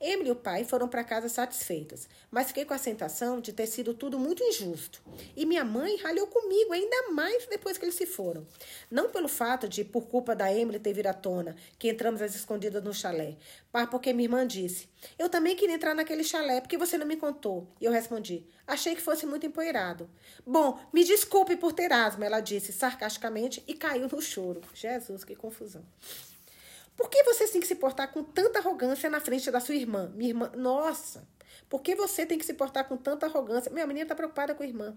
[0.00, 3.66] Emily e o pai foram para casa satisfeitas, mas fiquei com a sensação de ter
[3.66, 5.02] sido tudo muito injusto.
[5.36, 8.46] E minha mãe ralhou comigo ainda mais depois que eles se foram.
[8.90, 12.34] Não pelo fato de, por culpa da Emily ter vir à tona, que entramos às
[12.34, 13.36] escondidas no chalé,
[13.72, 17.16] mas porque minha irmã disse: Eu também queria entrar naquele chalé, porque você não me
[17.16, 17.68] contou.
[17.80, 20.08] E eu respondi: Achei que fosse muito empoeirado.
[20.46, 24.60] Bom, me desculpe por ter asma, ela disse sarcasticamente e caiu no choro.
[24.74, 25.84] Jesus, que confusão.
[26.96, 30.12] Por que você tem que se portar com tanta arrogância na frente da sua irmã?
[30.14, 31.26] Minha irmã, nossa,
[31.68, 33.72] por que você tem que se portar com tanta arrogância?
[33.72, 34.96] Minha menina está preocupada com a irmã.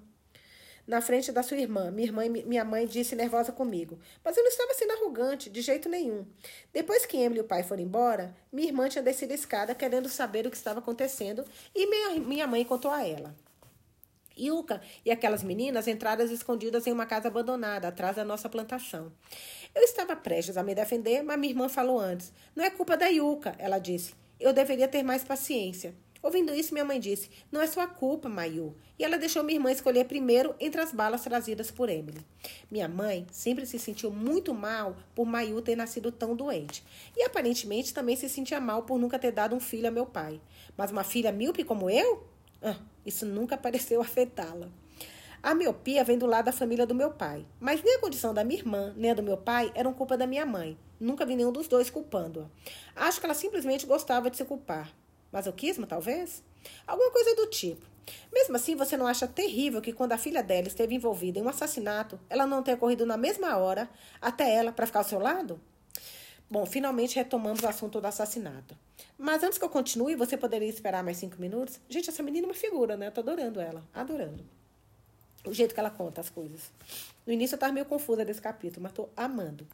[0.87, 3.97] Na frente da sua irmã, minha, irmã, minha mãe disse nervosa comigo.
[4.23, 6.27] Mas eu não estava sendo arrogante, de jeito nenhum.
[6.71, 10.07] Depois que Emily e o pai foram embora, minha irmã tinha descido a escada querendo
[10.09, 11.43] saber o que estava acontecendo
[11.73, 13.35] e minha, minha mãe contou a ela.
[14.37, 19.11] Yuka e aquelas meninas entraram escondidas em uma casa abandonada, atrás da nossa plantação.
[19.73, 22.33] Eu estava prestes a me defender, mas minha irmã falou antes.
[22.55, 24.13] Não é culpa da Yuka, ela disse.
[24.39, 25.95] Eu deveria ter mais paciência.
[26.25, 28.75] Ouvindo isso, minha mãe disse: Não é sua culpa, Mayu.
[28.97, 32.25] E ela deixou minha irmã escolher primeiro entre as balas trazidas por Emily.
[32.71, 36.83] Minha mãe sempre se sentiu muito mal por Mayu ter nascido tão doente.
[37.15, 40.41] E aparentemente também se sentia mal por nunca ter dado um filho a meu pai.
[40.75, 42.27] Mas uma filha míope como eu?
[42.67, 44.69] Ah, isso nunca pareceu afetá-la.
[45.43, 48.43] A miopia vem do lado da família do meu pai, mas nem a condição da
[48.43, 50.75] minha irmã, nem a do meu pai eram culpa da minha mãe.
[50.99, 52.49] Nunca vi nenhum dos dois culpando-a.
[52.95, 54.91] Acho que ela simplesmente gostava de se culpar.
[55.31, 56.43] Masoquismo, talvez?
[56.87, 57.85] Alguma coisa do tipo.
[58.33, 61.49] Mesmo assim, você não acha terrível que quando a filha dela esteve envolvida em um
[61.49, 63.87] assassinato, ela não tenha corrido na mesma hora
[64.19, 65.59] até ela para ficar ao seu lado?
[66.49, 68.77] Bom, finalmente retomamos o assunto do assassinato.
[69.17, 71.79] Mas antes que eu continue, você poderia esperar mais cinco minutos?
[71.89, 73.07] Gente, essa menina é uma figura, né?
[73.07, 73.83] Eu tô adorando ela.
[73.93, 74.45] Adorando.
[75.45, 76.71] O jeito que ela conta as coisas.
[77.25, 79.65] No início eu tava meio confusa desse capítulo, mas tô amando.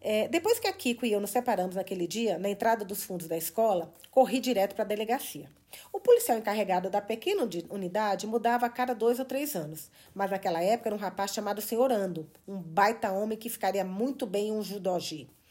[0.00, 3.28] É, depois que a Kiko e eu nos separamos naquele dia, na entrada dos fundos
[3.28, 5.48] da escola, corri direto para a delegacia.
[5.92, 10.62] O policial encarregado da pequena unidade mudava a cada dois ou três anos, mas naquela
[10.62, 14.52] época era um rapaz chamado Senhor Ando, um baita homem que ficaria muito bem em
[14.52, 15.28] um judogi.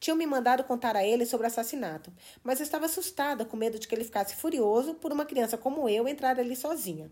[0.00, 3.88] Tinham me mandado contar a ele sobre o assassinato, mas estava assustada, com medo de
[3.88, 7.10] que ele ficasse furioso por uma criança como eu entrar ali sozinha.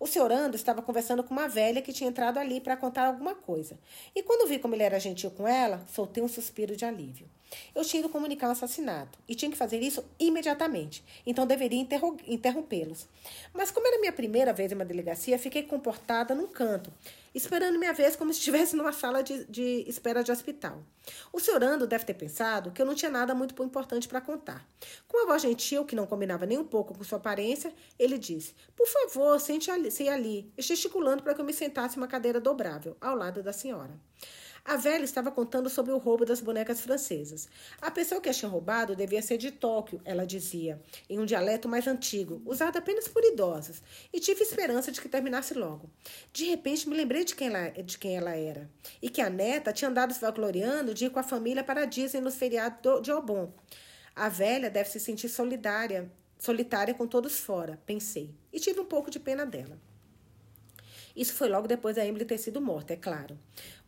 [0.00, 3.34] O senhor Ando estava conversando com uma velha que tinha entrado ali para contar alguma
[3.34, 3.78] coisa.
[4.14, 7.28] E quando vi como ele era gentil com ela, soltei um suspiro de alívio.
[7.74, 11.86] Eu tinha ido comunicar um assassinato e tinha que fazer isso imediatamente, então deveria
[12.26, 13.06] interrompê-los.
[13.52, 16.90] Mas como era minha primeira vez em uma delegacia, fiquei comportada num canto
[17.34, 20.82] esperando minha vez como se estivesse numa sala de, de espera de hospital.
[21.32, 24.64] O senhor Ando deve ter pensado que eu não tinha nada muito importante para contar.
[25.08, 28.54] Com uma voz gentil, que não combinava nem um pouco com sua aparência, ele disse:
[28.76, 32.96] Por favor, sente ali, ali, gesticulando para que eu me sentasse em uma cadeira dobrável,
[33.00, 33.98] ao lado da senhora.
[34.64, 37.48] A velha estava contando sobre o roubo das bonecas francesas.
[37.80, 41.68] A pessoa que as tinha roubado devia ser de Tóquio, ela dizia, em um dialeto
[41.68, 43.82] mais antigo, usado apenas por idosos,
[44.12, 45.90] e tive esperança de que terminasse logo.
[46.32, 48.70] De repente me lembrei de quem ela, de quem ela era,
[49.02, 52.22] e que a neta tinha andado se vangloriando de ir com a família para Disney
[52.22, 53.52] nos feriados de Obon.
[54.14, 59.10] A velha deve se sentir solidária, solitária com todos fora, pensei, e tive um pouco
[59.10, 59.76] de pena dela.
[61.16, 63.38] Isso foi logo depois da Emily ter sido morta, é claro.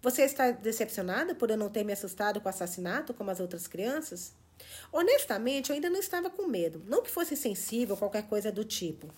[0.03, 3.67] Você está decepcionada por eu não ter me assustado com o assassinato como as outras
[3.67, 4.33] crianças?
[4.93, 6.83] Honestamente, eu ainda não estava com medo.
[6.87, 9.09] Não que fosse insensível ou qualquer coisa do tipo.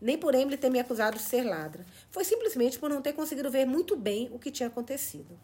[0.00, 1.84] Nem por Emily ter me acusado de ser ladra.
[2.10, 5.38] Foi simplesmente por não ter conseguido ver muito bem o que tinha acontecido.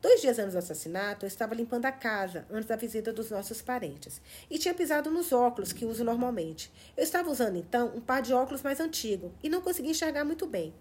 [0.00, 3.60] Dois dias antes do assassinato, eu estava limpando a casa antes da visita dos nossos
[3.60, 6.70] parentes e tinha pisado nos óculos que uso normalmente.
[6.96, 10.46] Eu estava usando então um par de óculos mais antigo e não conseguia enxergar muito
[10.46, 10.72] bem.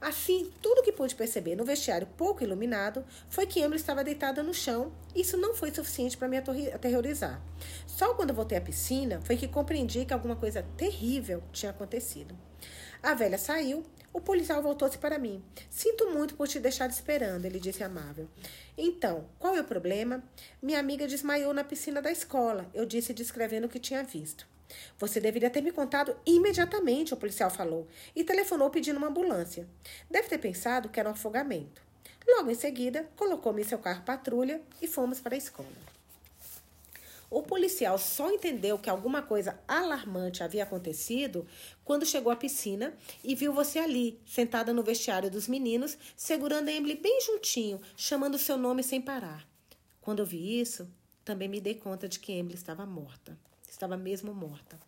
[0.00, 4.52] Assim, tudo que pude perceber no vestiário pouco iluminado foi que Emily estava deitada no
[4.52, 4.92] chão.
[5.14, 7.40] Isso não foi suficiente para me aterrorizar.
[7.86, 12.36] Só quando voltei à piscina foi que compreendi que alguma coisa terrível tinha acontecido.
[13.02, 13.84] A velha saiu
[14.16, 15.44] o policial voltou-se para mim.
[15.68, 18.26] Sinto muito por te deixar esperando, ele disse amável.
[18.76, 20.24] Então, qual é o problema?
[20.62, 24.48] Minha amiga desmaiou na piscina da escola, eu disse descrevendo o que tinha visto.
[24.98, 29.68] Você deveria ter me contado imediatamente, o policial falou, e telefonou pedindo uma ambulância.
[30.10, 31.82] Deve ter pensado que era um afogamento.
[32.26, 35.95] Logo em seguida, colocou-me em seu carro patrulha e fomos para a escola.
[37.28, 41.46] O policial só entendeu que alguma coisa alarmante havia acontecido
[41.84, 46.72] quando chegou à piscina e viu você ali, sentada no vestiário dos meninos, segurando a
[46.72, 49.46] Emily bem juntinho, chamando seu nome sem parar.
[50.00, 50.88] Quando eu vi isso,
[51.24, 53.36] também me dei conta de que Emily estava morta.
[53.68, 54.78] Estava mesmo morta.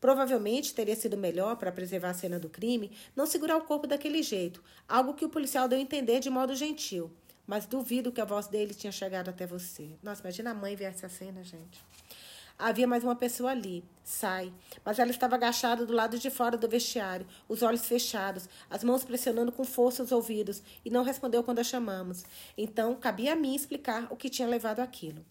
[0.00, 4.22] Provavelmente teria sido melhor, para preservar a cena do crime, não segurar o corpo daquele
[4.22, 7.10] jeito, algo que o policial deu a entender de modo gentil.
[7.46, 9.90] Mas duvido que a voz dele tinha chegado até você.
[10.02, 11.84] Nossa, imagina a mãe ver essa cena, gente.
[12.58, 14.50] Havia mais uma pessoa ali, Sai,
[14.82, 19.04] mas ela estava agachada do lado de fora do vestiário, os olhos fechados, as mãos
[19.04, 22.24] pressionando com força os ouvidos, e não respondeu quando a chamamos.
[22.56, 25.22] Então, cabia a mim explicar o que tinha levado aquilo.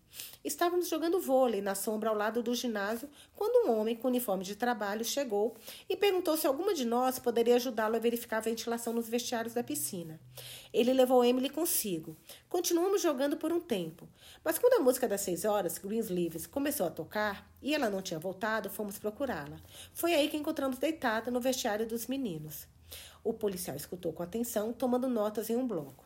[0.44, 4.56] Estávamos jogando vôlei na sombra ao lado do ginásio quando um homem com uniforme de
[4.56, 5.56] trabalho chegou
[5.90, 9.64] e perguntou se alguma de nós poderia ajudá-lo a verificar a ventilação nos vestiários da
[9.64, 10.20] piscina.
[10.72, 12.16] Ele levou Emily consigo.
[12.48, 14.08] Continuamos jogando por um tempo,
[14.44, 18.20] mas quando a música das seis horas, Greensleeves, começou a tocar e ela não tinha
[18.20, 19.58] voltado, fomos procurá-la.
[19.94, 22.68] Foi aí que encontramos deitada no vestiário dos meninos.
[23.24, 26.05] O policial escutou com atenção, tomando notas em um bloco.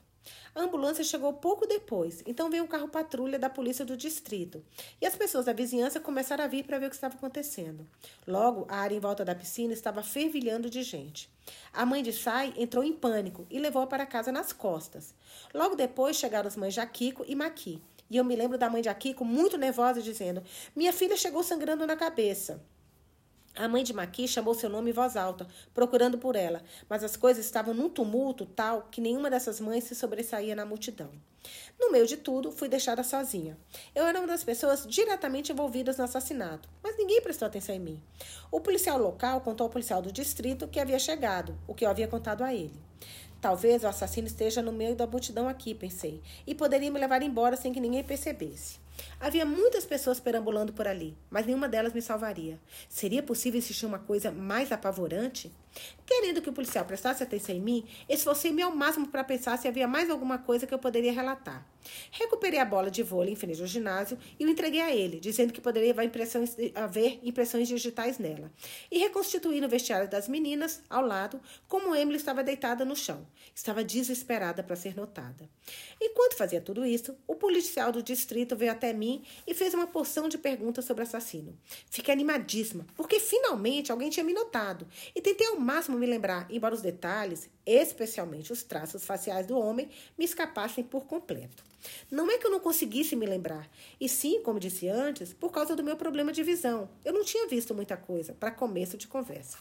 [0.56, 4.64] A ambulância chegou pouco depois, então veio um carro patrulha da polícia do distrito.
[5.00, 7.88] E as pessoas da vizinhança começaram a vir para ver o que estava acontecendo.
[8.28, 11.30] Logo, a área em volta da piscina estava fervilhando de gente.
[11.74, 15.14] A mãe de Sai entrou em pânico e levou-a para casa nas costas.
[15.54, 17.82] Logo depois chegaram as mães Jaquico e Maqui.
[18.10, 20.42] E eu me lembro da mãe de Akiko muito nervosa, dizendo:
[20.76, 22.60] Minha filha chegou sangrando na cabeça.
[23.56, 27.18] A mãe de Maqui chamou seu nome em voz alta, procurando por ela, mas as
[27.18, 31.10] coisas estavam num tumulto tal que nenhuma dessas mães se sobressaía na multidão.
[31.80, 33.58] No meio de tudo, fui deixada sozinha.
[33.96, 38.04] Eu era uma das pessoas diretamente envolvidas no assassinato, mas ninguém prestou atenção em mim.
[38.52, 42.08] O policial local contou ao policial do distrito que havia chegado, o que eu havia
[42.08, 42.80] contado a ele.
[43.42, 47.56] Talvez o assassino esteja no meio da multidão aqui, pensei, e poderia me levar embora
[47.56, 48.80] sem que ninguém percebesse.
[49.20, 52.60] Havia muitas pessoas perambulando por ali, mas nenhuma delas me salvaria.
[52.88, 55.52] Seria possível existir uma coisa mais apavorante?
[56.06, 59.88] Querendo que o policial prestasse atenção em mim, esforcei-me ao máximo para pensar se havia
[59.88, 61.66] mais alguma coisa que eu poderia relatar.
[62.12, 65.54] Recuperei a bola de vôlei em frente ao ginásio e o entreguei a ele, dizendo
[65.54, 68.52] que poderia haver impressões, haver impressões digitais nela.
[68.92, 73.26] E reconstituí no vestiário das meninas, ao lado, como Emily estava deitada no chão.
[73.54, 75.50] Estava desesperada para ser notada.
[76.02, 80.30] Enquanto fazia tudo isso, o policial do distrito veio até mim e fez uma porção
[80.30, 81.58] de perguntas sobre o assassino.
[81.90, 86.76] Fiquei animadíssima, porque finalmente alguém tinha me notado, e tentei ao máximo me lembrar, embora
[86.76, 91.64] os detalhes, especialmente os traços faciais do homem, me escapassem por completo.
[92.12, 95.76] Não é que eu não conseguisse me lembrar, e sim, como disse antes, por causa
[95.76, 96.90] do meu problema de visão.
[97.06, 99.58] Eu não tinha visto muita coisa para começo de conversa.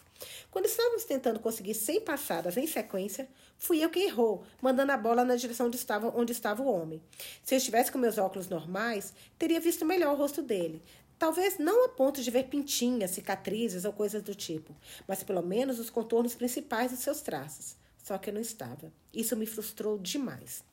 [0.51, 5.25] Quando estávamos tentando conseguir 100 passadas em sequência, fui eu que errou, mandando a bola
[5.25, 7.01] na direção estava, onde estava o homem.
[7.45, 10.83] Se eu estivesse com meus óculos normais, teria visto melhor o rosto dele.
[11.19, 14.75] Talvez não a ponto de ver pintinhas, cicatrizes ou coisas do tipo,
[15.07, 17.77] mas pelo menos os contornos principais dos seus traços.
[18.09, 18.91] Só que eu não estava.
[19.13, 20.65] Isso me frustrou demais.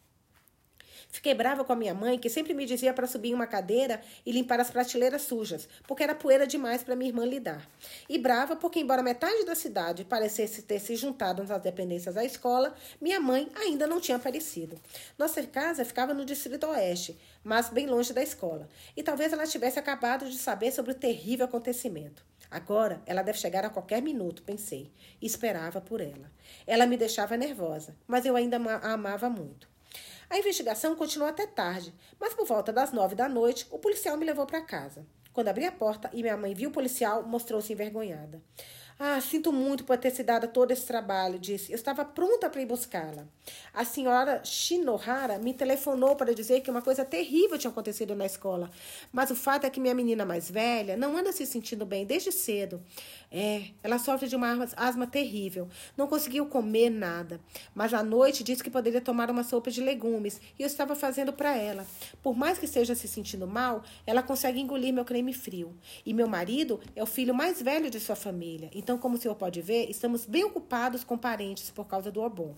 [1.09, 4.01] Fiquei brava com a minha mãe, que sempre me dizia para subir em uma cadeira
[4.25, 7.69] e limpar as prateleiras sujas, porque era poeira demais para minha irmã lidar.
[8.07, 12.73] E brava porque, embora metade da cidade parecesse ter se juntado nas dependências da escola,
[13.01, 14.79] minha mãe ainda não tinha aparecido.
[15.17, 19.77] Nossa casa ficava no Distrito Oeste, mas bem longe da escola, e talvez ela tivesse
[19.77, 22.23] acabado de saber sobre o terrível acontecimento.
[22.49, 24.91] Agora ela deve chegar a qualquer minuto, pensei,
[25.21, 26.31] esperava por ela.
[26.65, 29.67] Ela me deixava nervosa, mas eu ainda a amava muito.
[30.29, 34.25] A investigação continuou até tarde, mas por volta das nove da noite, o policial me
[34.25, 35.05] levou para casa.
[35.31, 38.41] Quando abri a porta e minha mãe viu o policial, mostrou-se envergonhada.
[38.97, 41.69] Ah, sinto muito por ter se dado todo esse trabalho, disse.
[41.69, 43.27] Eu estava pronta para ir buscá-la.
[43.73, 48.71] A senhora Shinohara me telefonou para dizer que uma coisa terrível tinha acontecido na escola.
[49.11, 52.31] Mas o fato é que minha menina mais velha não anda se sentindo bem desde
[52.31, 52.81] cedo.
[53.29, 55.67] É, ela sofre de uma asma terrível.
[55.97, 57.41] Não conseguiu comer nada.
[57.73, 61.33] Mas à noite disse que poderia tomar uma sopa de legumes e eu estava fazendo
[61.33, 61.85] para ela.
[62.23, 65.75] Por mais que esteja se sentindo mal, ela consegue engolir meu creme frio.
[66.05, 68.69] E meu marido é o filho mais velho de sua família.
[68.85, 72.53] Então, como o senhor pode ver, estamos bem ocupados com parentes por causa do Obon.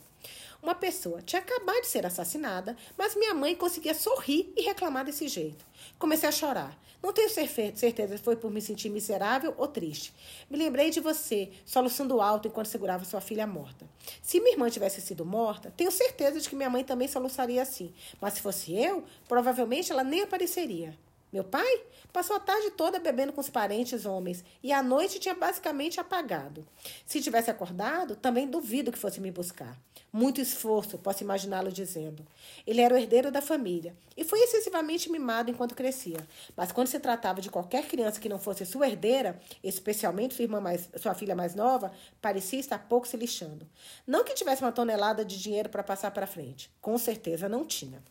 [0.61, 5.29] Uma pessoa tinha acabado de ser assassinada, mas minha mãe conseguia sorrir e reclamar desse
[5.29, 5.65] jeito.
[5.97, 6.77] Comecei a chorar.
[7.01, 10.13] Não tenho certeza se foi por me sentir miserável ou triste.
[10.49, 13.89] Me lembrei de você, soluçando alto enquanto segurava sua filha morta.
[14.21, 17.93] Se minha irmã tivesse sido morta, tenho certeza de que minha mãe também soluçaria assim.
[18.19, 20.93] Mas se fosse eu, provavelmente ela nem apareceria.
[21.31, 21.81] Meu pai
[22.13, 26.65] passou a tarde toda bebendo com os parentes homens e à noite tinha basicamente apagado.
[27.05, 29.77] Se tivesse acordado, também duvido que fosse me buscar.
[30.11, 32.25] Muito esforço, posso imaginá-lo dizendo.
[32.65, 36.25] Ele era o herdeiro da família e foi excessivamente mimado enquanto crescia.
[36.55, 40.61] Mas quando se tratava de qualquer criança que não fosse sua herdeira, especialmente sua, irmã
[40.61, 43.67] mais, sua filha mais nova, parecia estar pouco se lixando.
[44.07, 46.71] Não que tivesse uma tonelada de dinheiro para passar para frente.
[46.79, 48.01] Com certeza não tinha.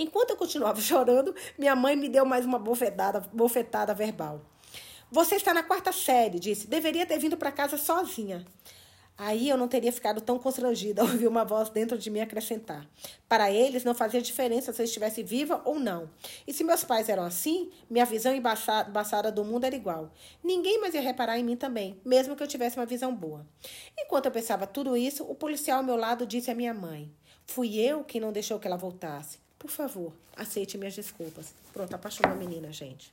[0.00, 4.40] Enquanto eu continuava chorando, minha mãe me deu mais uma bofetada, bofetada verbal.
[5.10, 6.66] Você está na quarta série, disse.
[6.66, 8.46] Deveria ter vindo para casa sozinha.
[9.16, 12.86] Aí eu não teria ficado tão constrangida ao ouvir uma voz dentro de mim acrescentar.
[13.28, 16.08] Para eles não fazia diferença se eu estivesse viva ou não.
[16.46, 20.12] E se meus pais eram assim, minha visão embaçada do mundo era igual.
[20.44, 23.44] Ninguém mais ia reparar em mim também, mesmo que eu tivesse uma visão boa.
[23.98, 27.10] Enquanto eu pensava tudo isso, o policial ao meu lado disse à minha mãe:
[27.44, 29.47] Fui eu quem não deixou que ela voltasse.
[29.58, 31.52] Por favor, aceite minhas desculpas.
[31.72, 33.12] Pronto, apaixonou a menina, gente.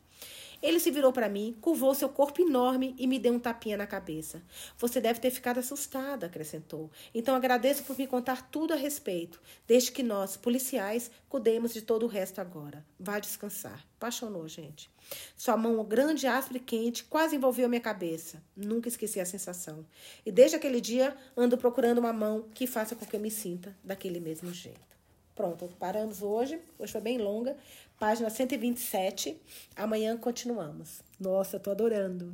[0.61, 3.85] Ele se virou para mim, curvou seu corpo enorme e me deu um tapinha na
[3.85, 4.41] cabeça.
[4.77, 6.89] Você deve ter ficado assustada, acrescentou.
[7.13, 12.03] Então agradeço por me contar tudo a respeito, desde que nós, policiais, cuidemos de todo
[12.03, 12.85] o resto agora.
[12.99, 13.85] Vá descansar.
[13.97, 14.89] Apaixonou, gente.
[15.37, 18.41] Sua mão grande, áspera e quente quase envolveu minha cabeça.
[18.55, 19.85] Nunca esqueci a sensação.
[20.25, 23.75] E desde aquele dia ando procurando uma mão que faça com que eu me sinta
[23.83, 24.94] daquele mesmo jeito.
[25.35, 26.61] Pronto, paramos hoje.
[26.79, 27.57] Hoje foi bem longa.
[27.99, 29.37] Página 127.
[29.75, 31.01] Amanhã continuamos.
[31.19, 32.33] Nossa, eu tô adorando.